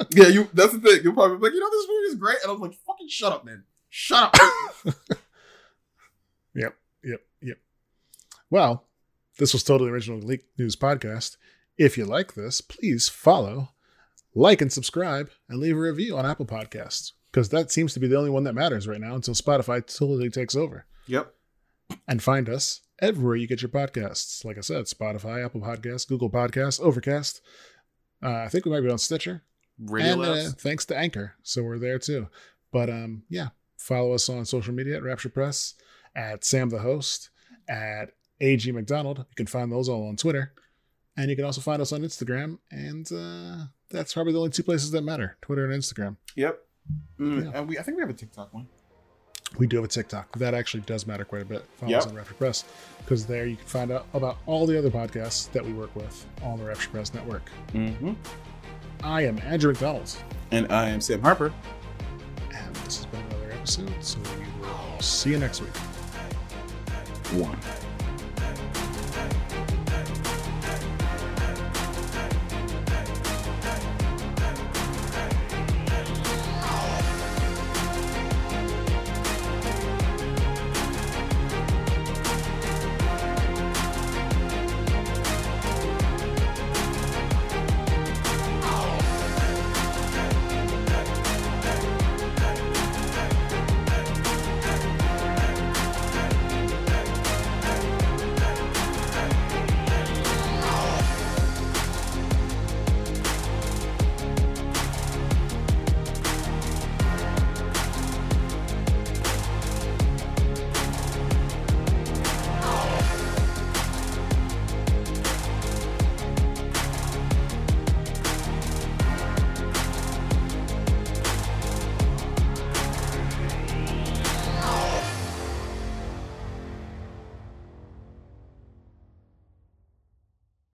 [0.10, 0.28] Yeah.
[0.28, 0.48] You.
[0.54, 1.00] That's the thing.
[1.02, 3.32] You'll probably be like, you know, this movie is great, and I'm like, fucking shut
[3.32, 3.64] up, man.
[3.90, 4.94] Shut up.
[6.56, 7.56] Yep, yep, yep.
[8.48, 8.84] Well,
[9.38, 11.36] this was Totally Original Geek News Podcast.
[11.76, 13.70] If you like this, please follow,
[14.36, 18.06] like, and subscribe, and leave a review on Apple Podcasts because that seems to be
[18.06, 20.86] the only one that matters right now until Spotify totally takes over.
[21.08, 21.34] yep.
[22.06, 24.44] And find us everywhere you get your podcasts.
[24.44, 27.42] Like I said, Spotify, Apple Podcasts, Google Podcasts, Overcast.
[28.22, 29.42] Uh, I think we might be on Stitcher.
[29.78, 32.28] Radio and uh, thanks to Anchor, so we're there too.
[32.72, 35.74] But um, yeah, follow us on social media at Rapture Press,
[36.14, 37.30] at Sam the Host,
[37.68, 39.18] at AG McDonald.
[39.18, 40.52] You can find those all on Twitter,
[41.16, 42.58] and you can also find us on Instagram.
[42.70, 46.16] And uh, that's probably the only two places that matter: Twitter and Instagram.
[46.36, 46.60] Yep.
[47.18, 47.60] Mm, Yeah.
[47.62, 48.66] We, I think we have a TikTok one.
[49.58, 50.36] We do have a TikTok.
[50.38, 51.64] That actually does matter quite a bit.
[51.76, 52.10] Follow us Yep.
[52.12, 52.64] on Rapture Press
[52.98, 56.26] because there you can find out about all the other podcasts that we work with
[56.42, 57.48] on the Rapture Press network.
[57.72, 58.12] Mm-hmm.
[59.04, 60.16] I am Andrew McDonald,
[60.50, 61.52] And I am Sam Harper.
[62.52, 63.92] and this has been another episode.
[64.00, 65.76] So we will see you next week.
[67.40, 67.58] One.